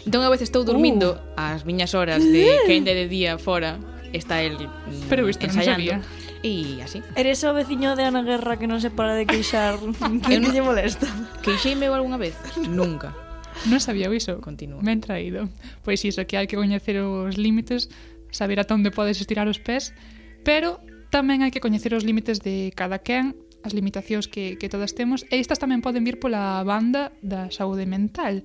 [0.05, 1.41] Entón a veces estou dormindo uh.
[1.41, 2.61] as miñas horas de eh.
[2.69, 3.81] que ainda de día fora
[4.13, 6.05] está el mm, Pero isto non sabía.
[6.45, 7.01] E así.
[7.17, 9.81] Eres o veciño de Ana Guerra que non se para de queixar
[10.25, 11.09] que lle molesta.
[11.41, 12.37] Queixeime eu algunha vez?
[12.69, 13.17] Nunca.
[13.65, 14.45] Non sabía iso.
[14.45, 14.85] Continúa.
[14.85, 15.49] Me han traído.
[15.81, 17.89] Pois iso, que hai que coñecer os límites,
[18.29, 19.97] saber ata onde podes estirar os pés,
[20.45, 23.33] pero tamén hai que coñecer os límites de cada quen
[23.65, 27.89] as limitacións que, que todas temos e estas tamén poden vir pola banda da saúde
[27.89, 28.45] mental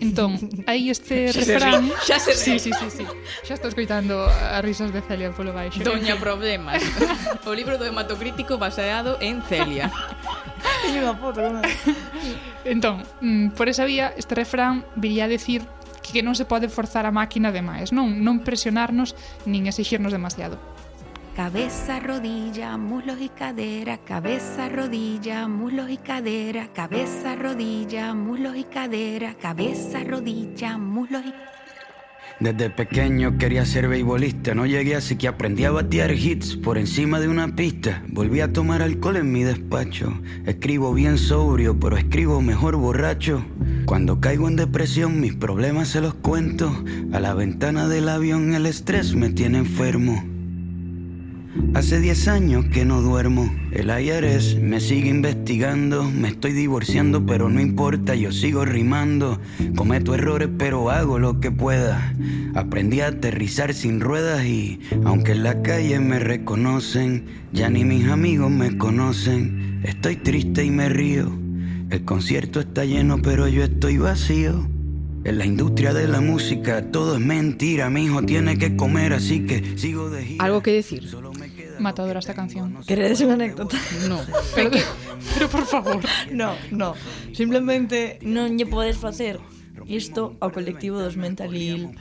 [0.00, 0.36] Entón,
[0.66, 1.90] aí este refrán...
[2.04, 2.58] Xa se ri.
[2.58, 3.04] Sí, sí, sí, sí.
[3.44, 5.80] Xa estou escoitando as risas de Celia polo baixo.
[5.80, 6.82] Doña Problemas.
[7.44, 9.88] o libro do hematocrítico baseado en Celia.
[10.84, 11.40] Teño unha foto.
[12.66, 15.64] Entón, mm, por esa vía, este refrán viría a decir
[16.04, 19.18] que non se pode forzar a máquina demais, non, non presionarnos
[19.48, 20.60] nin exigirnos demasiado.
[21.36, 29.34] Cabeza, rodilla, muslos y cadera, cabeza, rodilla, muslos y cadera, cabeza, rodilla, muslos y cadera,
[29.34, 31.34] cabeza, rodilla, muslos y
[32.42, 37.20] Desde pequeño quería ser beisbolista, no llegué así que aprendí a batear hits por encima
[37.20, 38.02] de una pista.
[38.08, 40.18] Volví a tomar alcohol en mi despacho.
[40.46, 43.44] Escribo bien sobrio, pero escribo mejor borracho.
[43.84, 46.72] Cuando caigo en depresión, mis problemas se los cuento.
[47.12, 50.35] A la ventana del avión el estrés me tiene enfermo.
[51.74, 53.54] Hace 10 años que no duermo.
[53.70, 56.04] El IRS me sigue investigando.
[56.10, 59.38] Me estoy divorciando, pero no importa, yo sigo rimando.
[59.76, 62.14] Cometo errores, pero hago lo que pueda.
[62.54, 68.08] Aprendí a aterrizar sin ruedas y, aunque en la calle me reconocen, ya ni mis
[68.08, 69.80] amigos me conocen.
[69.84, 71.30] Estoy triste y me río.
[71.90, 74.66] El concierto está lleno, pero yo estoy vacío.
[75.26, 77.90] En la industria de la música todo es mentira.
[77.90, 80.44] Mi hijo tiene que comer, así que sigo de gira.
[80.44, 81.02] ¿Algo que decir?
[81.78, 82.82] matadora esta canción.
[82.86, 83.76] Queredes unha anécdota?
[84.08, 84.20] No.
[84.56, 84.70] pero,
[85.34, 86.00] pero por favor.
[86.32, 86.94] No, no.
[87.32, 89.40] Simplemente non lle podes facer
[89.86, 91.92] isto ao colectivo dos Mentalil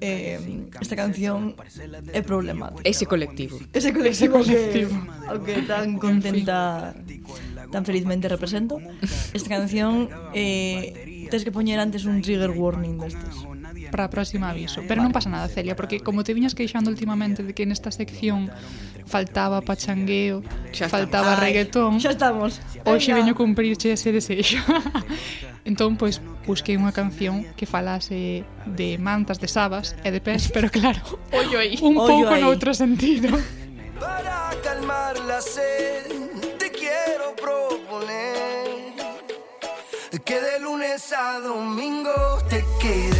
[0.00, 0.38] eh,
[0.80, 1.54] esta canción
[2.12, 2.82] é problemática.
[2.86, 3.58] Ese colectivo.
[3.72, 4.94] Ese colectivo, Ese colectivo.
[4.94, 6.94] Que, o que tan contenta,
[7.70, 8.78] tan felizmente represento.
[9.34, 13.34] Esta canción eh, tens que poñer antes un trigger warning destes
[13.90, 14.84] para a próxima aviso.
[14.86, 18.52] Pero non pasa nada, Celia, porque como te viñas queixando últimamente de que nesta sección
[19.08, 20.44] faltaba pachangueo,
[20.88, 22.60] faltaba Ay, reggaetón, xa estamos.
[22.84, 24.60] Hoxe veño cumprirche ese desexo.
[25.68, 30.68] entón, pois, busquei unha canción que falase de mantas, de sabas e de pés, pero
[30.68, 31.00] claro,
[31.88, 33.32] un pouco noutro sentido.
[33.98, 36.06] Para calmar la sed,
[36.60, 38.68] te quiero proponer
[40.24, 43.17] que de lunes a domingo te quedes.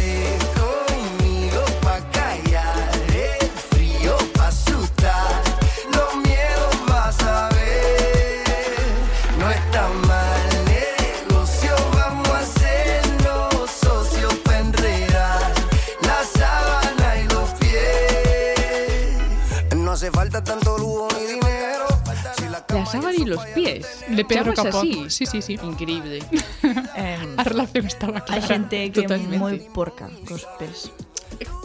[23.29, 24.03] los pies.
[24.09, 24.79] Le Capó.
[24.79, 25.09] así.
[25.09, 25.59] Sí, sí, sí.
[25.63, 26.19] Increíble.
[26.99, 28.43] Eh, a relación estaba clara.
[28.43, 30.91] Hai xente que é moi porca cos pés.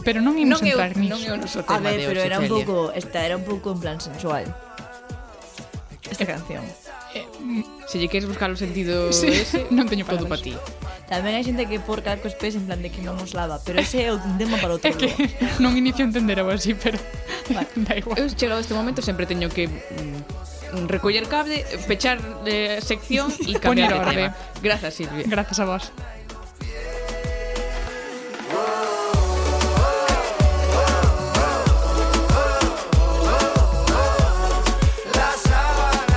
[0.07, 1.17] Pero non imos non entrar eu, niso.
[1.17, 3.43] Non é o noso tema A ver, de pero era un pouco, esta era un
[3.43, 4.47] pouco en plan sensual.
[6.07, 6.63] Esta canción.
[7.15, 7.63] Eh, mm.
[7.87, 10.55] se lle queres buscar o sentido sí, ese, non teño todo para ti.
[11.05, 13.81] Tamén hai xente que porca cos pés en plan de que non os lava, pero
[13.81, 14.89] ese é o tema para outro.
[14.89, 15.11] É que
[15.59, 16.97] non inicio a entender algo así, pero
[17.51, 17.69] vale.
[17.75, 18.17] da igual.
[18.17, 20.54] Eu chegado a este momento sempre teño que mm,
[20.87, 24.11] recoller cable, pechar eh, sección e cambiar de orde.
[24.15, 24.35] tema.
[24.61, 25.23] Grazas, Silvia.
[25.27, 25.91] Grazas a vos.
[35.13, 36.15] La sábana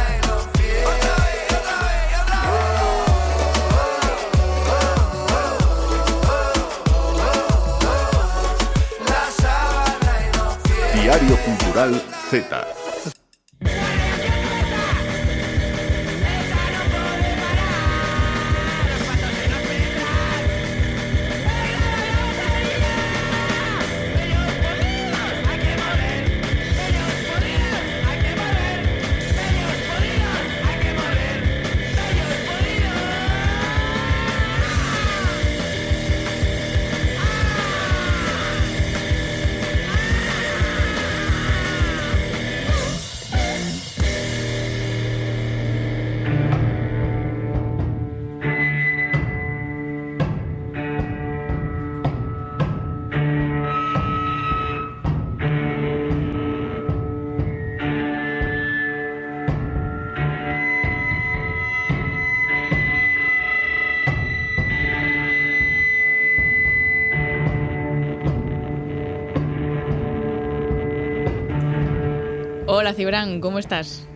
[73.19, 74.07] Fran, como estás?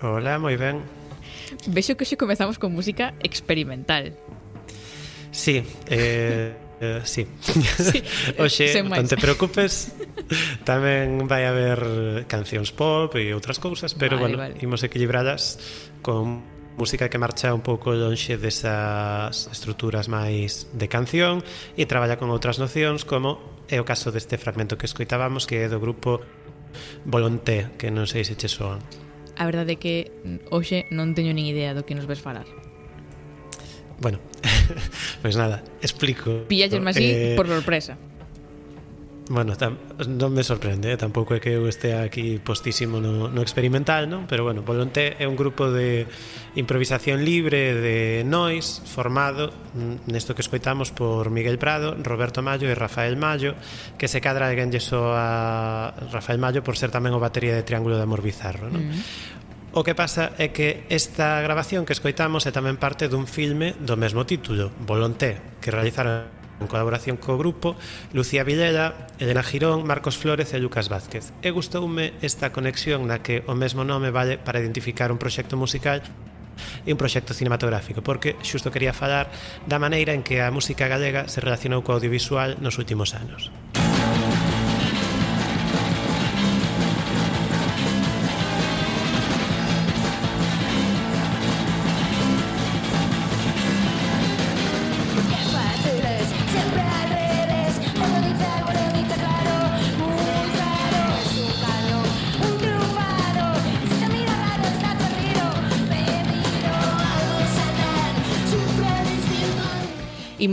[0.00, 0.78] Hola, moi ben.
[1.66, 4.14] Vexo que hoxe comezamos con música experimental.
[5.34, 5.58] Sí,
[5.90, 7.26] eh, eh sí.
[7.90, 7.98] sí.
[8.38, 9.90] Oxe, non te preocupes,
[10.70, 14.62] tamén vai haber cancións pop e outras cousas, pero vale, bueno, vale.
[14.62, 15.58] imos equilibradas
[15.98, 16.46] con
[16.78, 21.42] música que marcha un pouco lonxe desas estruturas máis de canción
[21.74, 25.66] e traballa con outras nocións como é o caso deste fragmento que escoitábamos que é
[25.66, 26.22] do grupo
[27.04, 28.78] Volonté, que non sei se che soa.
[29.34, 29.94] A verdade é que
[30.50, 32.46] hoxe non teño nin idea do que nos ves falar.
[33.98, 34.18] Bueno,
[35.22, 36.46] pois pues nada, explico.
[36.46, 37.98] Pillaches máis eh, por sorpresa.
[39.26, 41.00] Bueno, tam, non me sorprende, eh?
[41.00, 44.28] tampouco é que eu estea aquí postísimo no, no experimental, non?
[44.28, 46.04] Pero bueno, Volonté é un grupo de
[46.60, 49.48] improvisación libre de nois formado
[50.04, 53.56] nesto que escoitamos por Miguel Prado, Roberto Mallo e Rafael Mallo,
[53.96, 57.96] que se cadra alguén lle a Rafael Mallo por ser tamén o batería de Triángulo
[57.96, 58.84] de Amor Bizarro, non?
[58.84, 59.02] Mm -hmm.
[59.72, 63.96] O que pasa é que esta grabación que escoitamos é tamén parte dun filme do
[63.96, 67.74] mesmo título, Volonté, que realizaron En colaboración co grupo,
[68.12, 71.34] Lucía Villela, Elena Girón, Marcos Flores e Lucas Vázquez.
[71.42, 76.02] E gustoume esta conexión na que o mesmo nome vale para identificar un proxecto musical
[76.86, 79.30] e un proxecto cinematográfico, porque xusto quería falar
[79.66, 83.50] da maneira en que a música galega se relacionou co audiovisual nos últimos anos.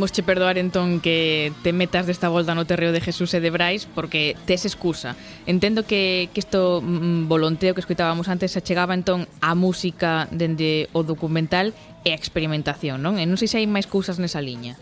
[0.01, 3.53] imos che perdoar entón que te metas desta volta no terreo de Jesús e de
[3.53, 5.13] Brais porque tes excusa.
[5.45, 10.89] Entendo que, que isto mm, volonteo que escoitábamos antes se chegaba entón a música dende
[10.97, 13.21] o documental e a experimentación, non?
[13.21, 14.73] E non sei se hai máis cousas nesa liña.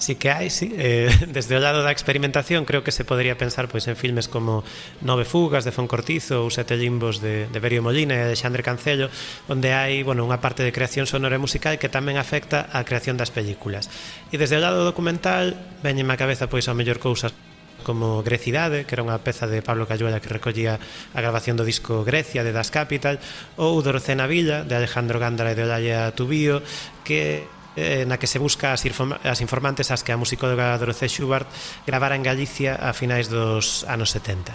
[0.00, 0.72] Sí que hai, sí.
[0.80, 4.64] Eh, desde o lado da experimentación creo que se podría pensar pois en filmes como
[5.04, 9.12] Nove fugas de Foncortizo ou Sete limbos de, de Berio Molina e de Xandre Cancello
[9.52, 13.20] onde hai bueno, unha parte de creación sonora e musical que tamén afecta a creación
[13.20, 13.92] das películas.
[14.32, 15.52] E desde o lado documental
[15.84, 17.36] veñenme a cabeza pois a mellor cousas
[17.84, 20.80] como Grecidade, que era unha peza de Pablo Cayuela que recollía
[21.12, 23.20] a grabación do disco Grecia de Das Capital,
[23.60, 26.64] ou Dorcena Villa, de Alejandro Gándara e de Olaya Tubío,
[27.04, 27.44] que
[27.80, 31.48] eh, na que se busca as, as informantes as que a musicóloga Dorothy Schubert
[31.88, 34.52] gravara en Galicia a finais dos anos 70.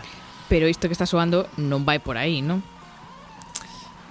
[0.48, 2.62] Pero isto que está soando non vai por aí, non?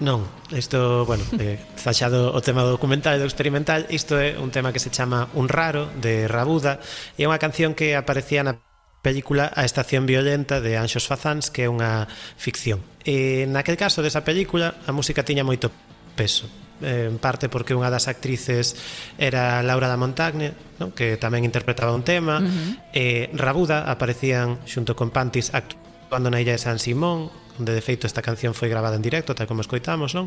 [0.02, 4.34] Non, isto, bueno, eh, está xado o tema do documental e do experimental Isto é
[4.34, 6.82] un tema que se chama Un raro, de Rabuda
[7.14, 8.58] E é unha canción que aparecía na
[9.06, 12.82] película A Estación Violenta de Anxos Fazáns que é unha ficción.
[13.06, 15.70] E naquel caso desa película a música tiña moito
[16.18, 18.74] peso Eh, en parte porque unha das actrices
[19.14, 20.90] era Laura da Montagne, non?
[20.90, 22.70] que tamén interpretaba un tema, uh -huh.
[22.90, 28.06] eh, Rabuda aparecían xunto con Pantis actuando na illa de San Simón, onde de feito
[28.06, 30.26] esta canción foi gravada en directo, tal como escoitamos, non?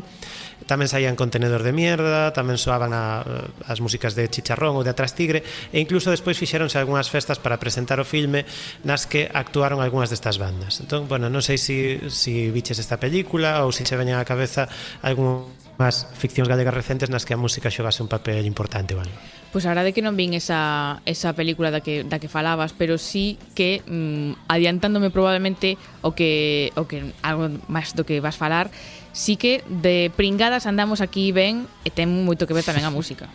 [0.64, 4.88] Tamén saían contenedor de mierda, tamén soaban a, eh, as músicas de Chicharrón ou de
[4.88, 8.48] Atrás Tigre, e incluso despois fixeronse algunhas festas para presentar o filme
[8.88, 10.80] nas que actuaron algunhas destas bandas.
[10.80, 14.24] Entón, bueno, non sei se si, si biches esta película ou se che veñen á
[14.24, 14.64] cabeza
[15.04, 15.44] algún
[15.78, 19.14] más ficcións galegas recentes nas que a música xogase un papel importante, vale?
[19.48, 22.74] Pois pues a verdade que non vin esa, esa película da que, da que falabas,
[22.74, 28.34] pero sí que mm, adiantándome probablemente o que, o que algo máis do que vas
[28.34, 28.74] falar,
[29.14, 33.30] sí que de pringadas andamos aquí ben e ten moito que ver tamén a música.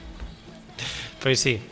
[1.24, 1.64] pois sí,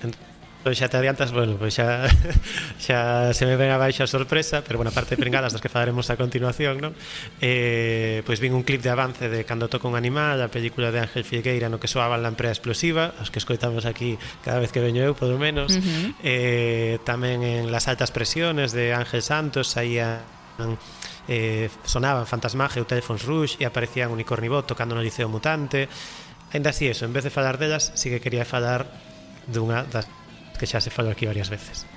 [0.62, 2.06] Pois xa te adiantas, bueno, pois xa,
[2.78, 6.14] xa se me ven abaixo a sorpresa, pero bueno, parte de pringadas das que falaremos
[6.14, 6.94] a continuación, non?
[7.42, 11.02] Eh, pois vin un clip de avance de Cando toca un animal, a película de
[11.02, 14.86] Ángel Figueira no que soaba a lamprea explosiva, as que escoitamos aquí cada vez que
[14.86, 15.74] veño eu, polo menos.
[15.74, 16.08] Uh -huh.
[16.22, 20.22] eh, tamén en Las altas presiones de Ángel Santos, saía
[21.26, 25.90] eh, sonaban Fantasmaje ou Telephones Rouge e aparecían Unicornibot tocando no Liceo Mutante.
[26.54, 28.86] Ainda así, eso, en vez de falar delas, sí que quería falar
[29.50, 30.06] dunha das
[30.62, 31.90] que xa se falou aquí varias veces.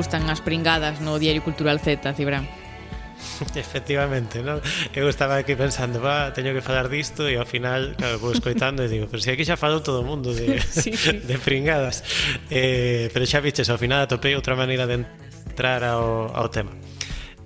[0.00, 2.48] gustan as pringadas no Diario Cultural Z, Cibran.
[3.52, 4.64] Efectivamente, non?
[4.96, 8.80] Eu estaba aquí pensando, va, teño que falar disto e ao final, claro, vou escoitando
[8.80, 11.20] e digo, pero se aquí xa falou todo o mundo de, sí, sí.
[11.20, 12.00] de pringadas.
[12.48, 16.72] Eh, pero xa viches, ao final atopei outra maneira de entrar ao, ao tema.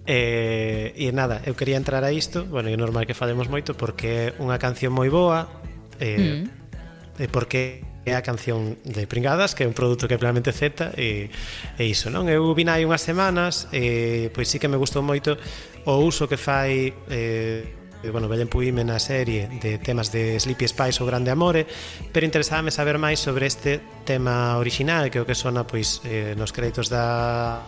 [0.06, 4.30] Eh, e nada, eu quería entrar a isto, bueno, é normal que falemos moito porque
[4.30, 5.50] é unha canción moi boa,
[5.98, 7.18] eh, mm.
[7.18, 10.92] e porque É a canción de Pringadas, que é un produto que é plenamente Z
[11.00, 11.32] e,
[11.80, 12.28] e iso, non?
[12.28, 15.40] Eu vin hai unhas semanas e pois sí que me gustou moito
[15.88, 17.64] o uso que fai eh,
[18.12, 21.64] bueno, Belén Puíme na serie de temas de Sleepy Spice ou Grande Amore,
[22.12, 26.52] pero interesábame saber máis sobre este tema original que o que sona pois eh, nos
[26.52, 27.64] créditos da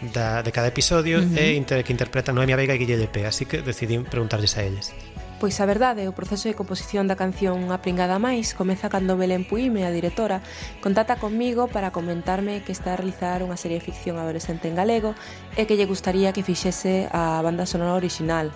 [0.00, 1.36] da, de cada episodio uh -huh.
[1.36, 4.96] e inter, que interpretan Noemia Veiga e Guille Lepe así que decidí preguntarles a eles.
[5.40, 9.48] Pois a verdade, o proceso de composición da canción Unha pringada máis comeza cando Belén
[9.48, 10.44] Puime, a directora,
[10.84, 15.16] contata comigo para comentarme que está a realizar unha serie de ficción adolescente en galego
[15.56, 18.52] e que lle gustaría que fixese a banda sonora original.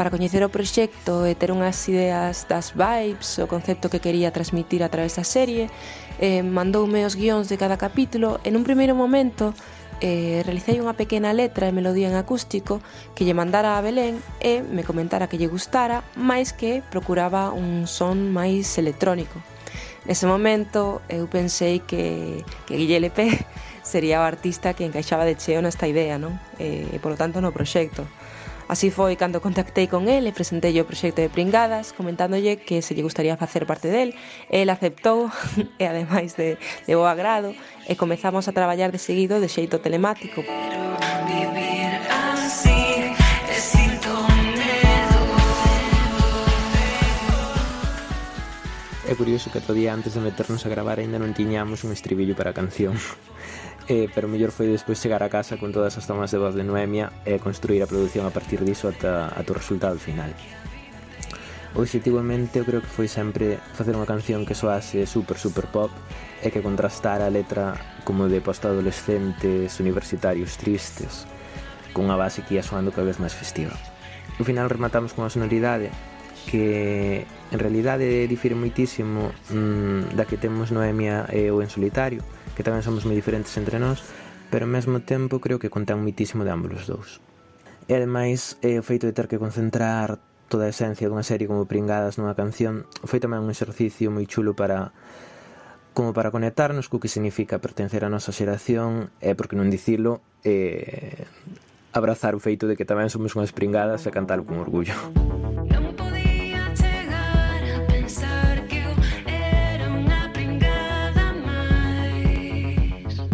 [0.00, 4.80] Para coñecer o proxecto e ter unhas ideas das vibes, o concepto que quería transmitir
[4.80, 5.68] a través da serie,
[6.16, 9.52] eh, mandoume os guións de cada capítulo e nun primeiro momento
[10.00, 12.84] eh, realicei unha pequena letra e melodía en acústico
[13.16, 17.88] que lle mandara a Belén e me comentara que lle gustara, máis que procuraba un
[17.88, 19.40] son máis electrónico.
[20.06, 23.26] Nese momento eu pensei que, que Guille LP
[23.82, 26.38] sería o artista que encaixaba de cheo nesta idea, non?
[26.62, 28.06] Eh, e, polo tanto, no proxecto.
[28.68, 32.98] Así foi cando contactei con el e presentei o proxecto de Pringadas comentándolle que se
[32.98, 34.18] lle gustaría facer parte del.
[34.50, 35.30] El aceptou
[35.78, 37.54] e ademais de, de bo agrado
[37.86, 40.42] e comezamos a traballar de seguido de xeito telemático.
[40.42, 43.14] Vivir así,
[49.06, 52.34] É curioso que outro día antes de meternos a gravar aínda non tiñamos un estribillo
[52.34, 52.98] para a canción.
[53.88, 56.66] eh, pero mellor foi despois chegar a casa con todas as tomas de voz de
[56.66, 60.34] Noemia e construir a produción a partir diso ata a tu resultado final
[61.76, 65.92] Obxectivamente, eu creo que foi sempre facer unha canción que soase super super pop
[66.40, 71.28] e que contrastara a letra como de postadolescentes universitarios tristes
[71.92, 73.76] con unha base que ia soando cada vez máis festiva.
[74.40, 75.92] No final rematamos con a sonoridade
[76.48, 82.24] que en realidade difire moitísimo mmm, da que temos Noemia e eu en solitario
[82.56, 84.00] que tamén somos moi diferentes entre nós,
[84.48, 87.10] pero ao mesmo tempo creo que contén mitísimo de ambos os dous.
[87.86, 91.68] E ademais, é o feito de ter que concentrar toda a esencia dunha serie como
[91.68, 94.94] Pringadas nunha canción foi tamén un exercicio moi chulo para
[95.96, 100.20] como para conectarnos co que significa pertencer á nosa xeración e, por que non dicilo,
[100.44, 101.24] eh,
[101.96, 104.92] abrazar o feito de que tamén somos unhas pringadas e cantalo con orgullo.
[105.72, 105.85] Non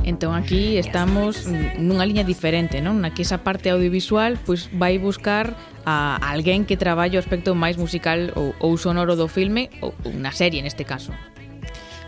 [0.05, 1.47] Entón aquí estamos
[1.79, 2.99] nunha liña diferente, non?
[2.99, 5.55] Na que esa parte audiovisual pois vai buscar
[5.87, 10.35] a alguén que traballe o aspecto máis musical ou, ou sonoro do filme ou, unha
[10.35, 11.15] serie neste caso.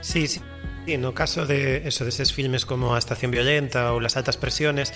[0.03, 0.43] Sí, sí.
[0.85, 4.37] Sí, no caso de eso de esos filmes como A estación violenta ou Las altas
[4.37, 4.93] presiones,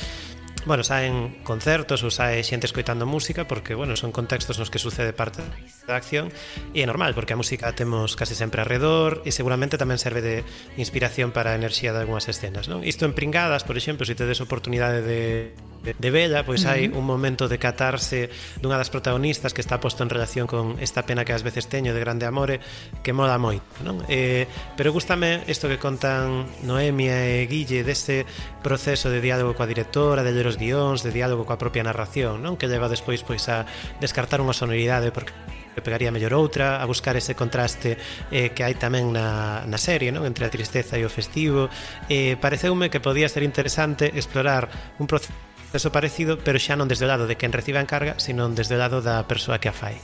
[0.64, 5.12] bueno, saen concertos ou sae xente escoitando música porque, bueno, son contextos nos que sucede
[5.12, 5.44] parte
[5.86, 6.32] da acción
[6.74, 10.36] e é normal, porque a música temos case sempre alrededor e seguramente tamén serve de
[10.80, 12.82] inspiración para a enerxía de algunhas escenas, non?
[12.82, 16.90] Isto en Pringadas, por exemplo, se si tedes oportunidade de de, de Bella, pois hai
[16.90, 21.24] un momento de catarse dunha das protagonistas que está posto en relación con esta pena
[21.24, 22.60] que ás veces teño de grande amore
[23.02, 24.02] que moda moito, non?
[24.10, 28.26] Eh, pero gustame isto que contan Noemia e Guille deste
[28.62, 32.58] proceso de diálogo coa directora, de ler os guións, de diálogo coa propia narración, non?
[32.58, 33.64] Que leva despois pois a
[34.02, 35.32] descartar unha sonoridade porque
[35.78, 37.94] que pegaría mellor outra, a buscar ese contraste
[38.34, 40.26] eh, que hai tamén na, na serie, non?
[40.26, 41.70] entre a tristeza e o festivo.
[42.10, 44.66] Eh, pareceume que podía ser interesante explorar
[44.98, 48.16] un proceso Texto parecido, pero xa non desde o lado de quen recibe a encarga,
[48.16, 50.00] sino desde o lado da persoa que a fai.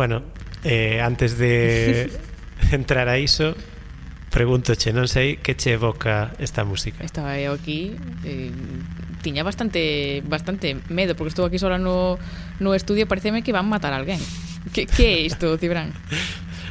[0.00, 0.22] Bueno,
[0.64, 2.10] eh, antes de
[2.72, 3.52] entrar a iso,
[4.32, 7.04] pregúntoche, non sei que che evoca esta música.
[7.04, 8.48] Estaba eu aquí eh,
[9.20, 12.16] tiña bastante bastante medo porque estou aquí sola no,
[12.64, 14.24] no estudio, pareceme que van matar a alguén.
[14.72, 15.92] Que, que é isto, Cibran?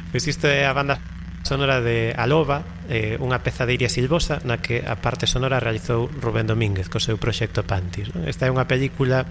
[0.10, 0.98] Pois isto é a banda
[1.46, 6.10] sonora de Aloba, eh, unha peza de Iria Silvosa na que a parte sonora realizou
[6.10, 8.10] Rubén Domínguez co seu proxecto Pantis.
[8.26, 9.22] Esta é unha película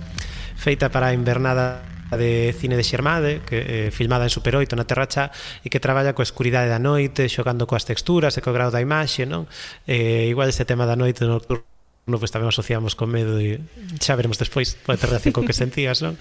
[0.54, 4.88] feita para a invernada de cine de Xermade, que eh, filmada en Super 8 na
[4.88, 5.28] terracha
[5.60, 9.28] e que traballa coa escuridade da noite, xogando coas texturas e co grau da imaxe,
[9.28, 9.44] non?
[9.84, 11.68] Eh, igual este tema da noite no nocturno
[12.16, 13.60] pois pues, tamén asociamos con medo e
[14.00, 16.16] xa veremos despois pode ter relación co que sentías, non?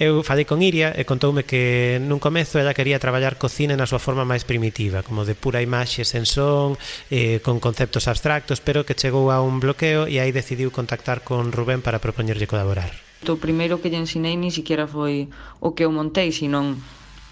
[0.00, 3.84] Eu falei con Iria e contoume que nun comezo ela quería traballar co cine na
[3.84, 6.80] súa forma máis primitiva, como de pura imaxe sen son,
[7.12, 11.52] eh, con conceptos abstractos, pero que chegou a un bloqueo e aí decidiu contactar con
[11.52, 13.09] Rubén para propoñerlle colaborar.
[13.28, 15.28] O primeiro que lle ensinei ni siquiera foi
[15.60, 16.80] o que eu montei, senón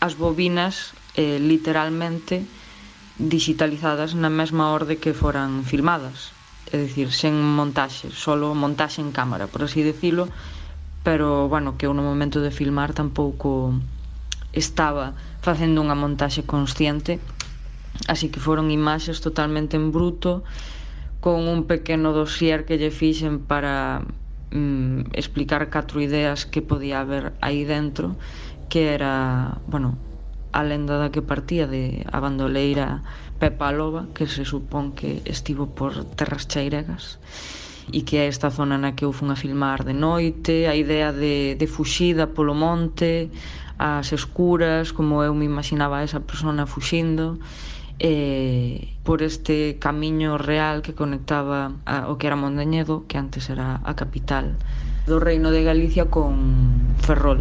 [0.04, 2.44] as bobinas eh, literalmente
[3.16, 6.36] digitalizadas na mesma orde que foran filmadas.
[6.68, 10.28] É dicir, sen montaxe, solo montaxe en cámara, por así decirlo,
[11.00, 13.72] pero, bueno, que eu no momento de filmar tampouco
[14.52, 17.16] estaba facendo unha montaxe consciente,
[18.12, 20.44] así que foron imaxes totalmente en bruto,
[21.24, 24.04] con un pequeno dossier que lle fixen para
[24.50, 28.16] mm, explicar catro ideas que podía haber aí dentro
[28.68, 29.98] que era, bueno,
[30.52, 33.02] a lenda da que partía de a bandoleira
[33.38, 37.20] Pepa Loba que se supón que estivo por terras chairegas
[37.92, 41.08] e que é esta zona na que eu fun a filmar de noite, a idea
[41.12, 43.32] de, de fuxida polo monte,
[43.78, 47.38] as escuras, como eu me imaginaba esa persona fuxindo,
[47.96, 53.80] e, por este camiño real que conectaba a, o que era Mondañedo, que antes era
[53.80, 54.60] a capital
[55.08, 56.36] do Reino de Galicia con
[57.00, 57.40] Ferrol.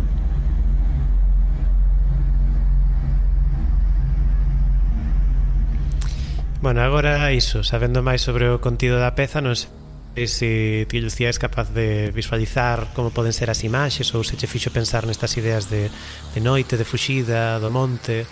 [6.63, 10.49] Bueno, agora iso, sabendo máis sobre o contido da peza, non sei se
[10.87, 14.71] ti, Lucía, és capaz de visualizar como poden ser as imaxes ou se che fixo
[14.71, 15.91] pensar nestas ideas de,
[16.31, 18.23] de noite, de fuxida, do monte...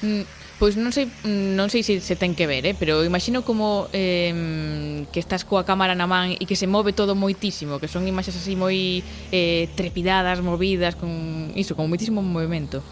[0.00, 3.86] Mm Pois non sei, non sei se se ten que ver, eh, pero imagino como
[3.94, 8.10] eh, que estás coa cámara na man e que se move todo moitísimo, que son
[8.10, 12.82] imaxes así moi eh, trepidadas, movidas, con iso, con moitísimo movimento.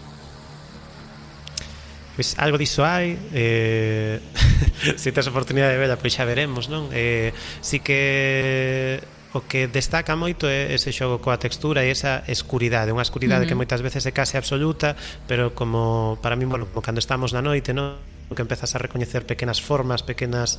[2.14, 4.22] Pois algo diso hai eh,
[4.96, 6.88] Se tes oportunidade de vela Pois xa veremos non?
[6.94, 9.02] Eh, Si que
[9.36, 13.52] o que destaca moito é ese xogo coa textura e esa escuridade, unha escuridade uh
[13.52, 13.52] -huh.
[13.52, 14.96] que moitas veces é case absoluta,
[15.28, 18.00] pero como para mí, bueno, como cando estamos na noite, non?
[18.34, 20.58] que empezas a recoñecer pequenas formas, pequenas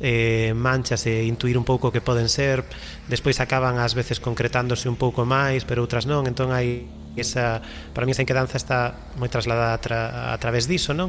[0.00, 2.60] eh, manchas e intuir un pouco que poden ser,
[3.08, 6.84] despois acaban ás veces concretándose un pouco máis, pero outras non, entón hai
[7.16, 7.64] esa,
[7.96, 10.00] para mí esa inquedanza está moi trasladada a, tra,
[10.34, 11.08] a través diso, non?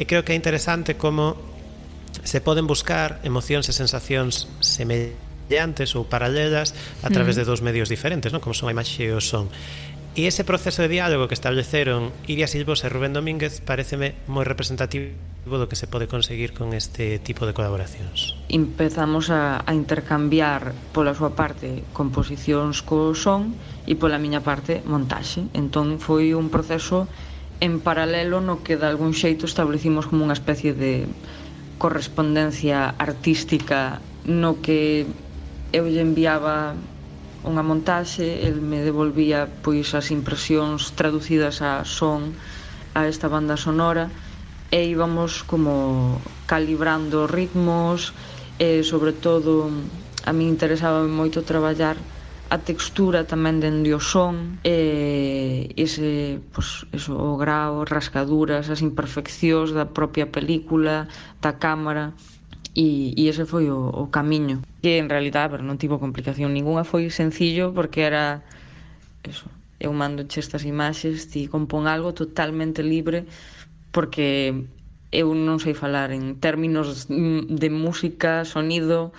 [0.00, 1.36] E creo que é interesante como
[2.24, 7.88] se poden buscar emocións e sensacións semellantes deantes ou paralelas a través de dous medios
[7.88, 8.42] diferentes, non?
[8.42, 9.48] como son a imaxe e o son.
[10.12, 15.16] E ese proceso de diálogo que estableceron Iria Silvos e Rubén Domínguez pareceme moi representativo
[15.48, 18.36] do que se pode conseguir con este tipo de colaboracións.
[18.52, 23.56] Empezamos a, a intercambiar pola súa parte composicións co son
[23.88, 25.48] e pola miña parte montaxe.
[25.56, 27.08] Entón foi un proceso
[27.64, 31.08] en paralelo no que de algún xeito establecimos como unha especie de
[31.80, 35.08] correspondencia artística no que
[35.72, 36.76] eu lle enviaba
[37.42, 42.20] unha montaxe, el me devolvía pois as impresións traducidas a son
[42.98, 44.12] a esta banda sonora
[44.70, 48.14] e íbamos como calibrando ritmos
[48.60, 49.52] e sobre todo
[50.22, 51.96] a mí interesaba moito traballar
[52.52, 59.72] a textura tamén dende o son e ese, pois, eso, o grao, rascaduras, as imperfeccións
[59.72, 61.08] da propia película,
[61.40, 62.12] da cámara
[62.74, 64.62] e, e ese foi o, o camiño.
[64.82, 68.42] Que en realidad pero non tivo complicación ninguna, foi sencillo porque era
[69.22, 69.46] eso,
[69.78, 73.26] eu mando estas imaxes, ti compón algo totalmente libre
[73.92, 74.66] porque
[75.12, 79.12] eu non sei falar en términos mm, de música, sonido,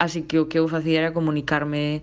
[0.00, 2.00] así que o que eu facía era comunicarme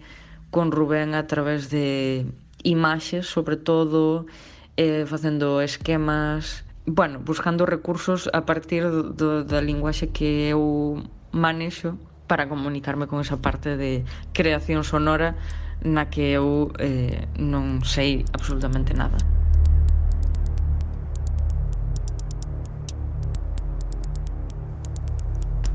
[0.54, 2.30] con Rubén a través de
[2.62, 4.30] imaxes, sobre todo,
[4.78, 6.62] eh, facendo esquemas,
[6.94, 11.96] bueno, buscando recursos a partir do, da linguaxe que eu manexo
[12.28, 14.04] para comunicarme con esa parte de
[14.34, 15.36] creación sonora
[15.84, 19.18] na que eu eh, non sei absolutamente nada.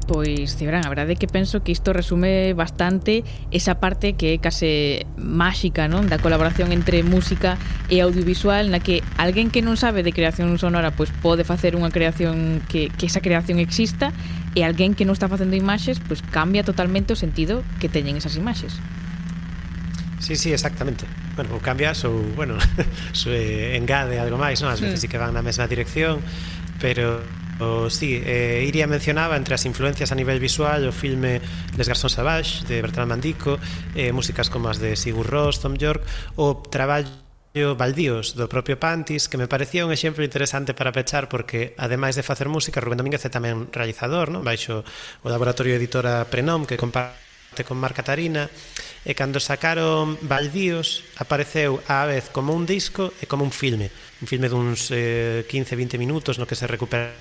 [0.07, 4.39] Pois, Cibran, a verdade é que penso que isto resume bastante esa parte que é
[4.39, 7.59] case máxica non da colaboración entre música
[7.91, 11.91] e audiovisual na que alguén que non sabe de creación sonora pois pode facer unha
[11.91, 14.15] creación que, que esa creación exista
[14.55, 18.39] e alguén que non está facendo imaxes pois cambia totalmente o sentido que teñen esas
[18.39, 18.79] imaxes.
[20.23, 21.05] Sí, sí, exactamente.
[21.35, 22.57] Bueno, ou cambias ou, bueno,
[23.13, 24.71] se eh, engade algo máis, non?
[24.71, 26.23] As veces sí que van na mesma dirección,
[26.79, 27.27] pero
[27.59, 31.41] O, sí, eh, Iria mencionaba entre as influencias a nivel visual o filme
[31.81, 33.57] Les Garçons Savage de Bertrand Mandico,
[33.97, 36.05] eh, músicas como as de Sigur Rós, Tom York,
[36.37, 37.09] o traballo
[37.57, 42.21] Valdíos do propio Pantis que me parecía un exemplo interesante para pechar porque ademais de
[42.21, 44.45] facer música Rubén Domínguez é tamén realizador non?
[44.45, 44.85] baixo
[45.25, 48.53] o laboratorio editora Prenom que comparte con Mar Catarina
[49.09, 53.89] e cando sacaron Valdíos apareceu á vez como un disco e como un filme
[54.21, 57.13] un filme duns eh, 15-20 minutos no que se recupera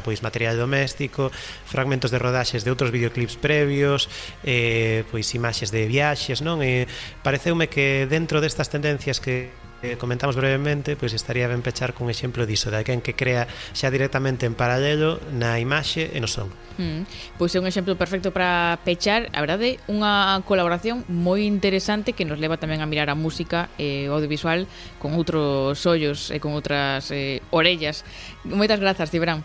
[0.00, 1.28] pois material doméstico,
[1.68, 4.08] fragmentos de rodaxes de outros videoclips previos,
[4.40, 6.64] eh, pois imaxes de viaxes, non?
[6.64, 6.88] E
[7.20, 9.52] pareceume que dentro destas tendencias que
[9.84, 13.44] eh, comentamos brevemente, pois estaría ben pechar cun exemplo diso, de alguén que crea
[13.76, 16.48] xa directamente en paralelo na imaxe e no son.
[16.80, 17.04] Mm,
[17.36, 22.40] pois é un exemplo perfecto para pechar, a verdade, unha colaboración moi interesante que nos
[22.40, 24.64] leva tamén a mirar a música e eh, audiovisual
[24.96, 28.02] con outros ollos e con outras eh, orellas.
[28.48, 29.44] Moitas grazas, Cibran.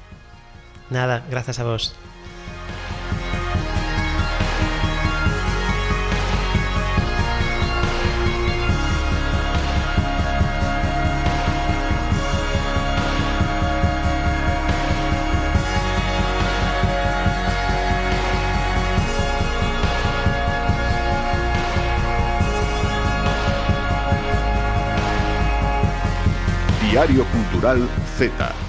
[0.89, 1.93] Nada, grazas a vos.
[27.17, 27.87] Cultural
[28.17, 28.68] Z.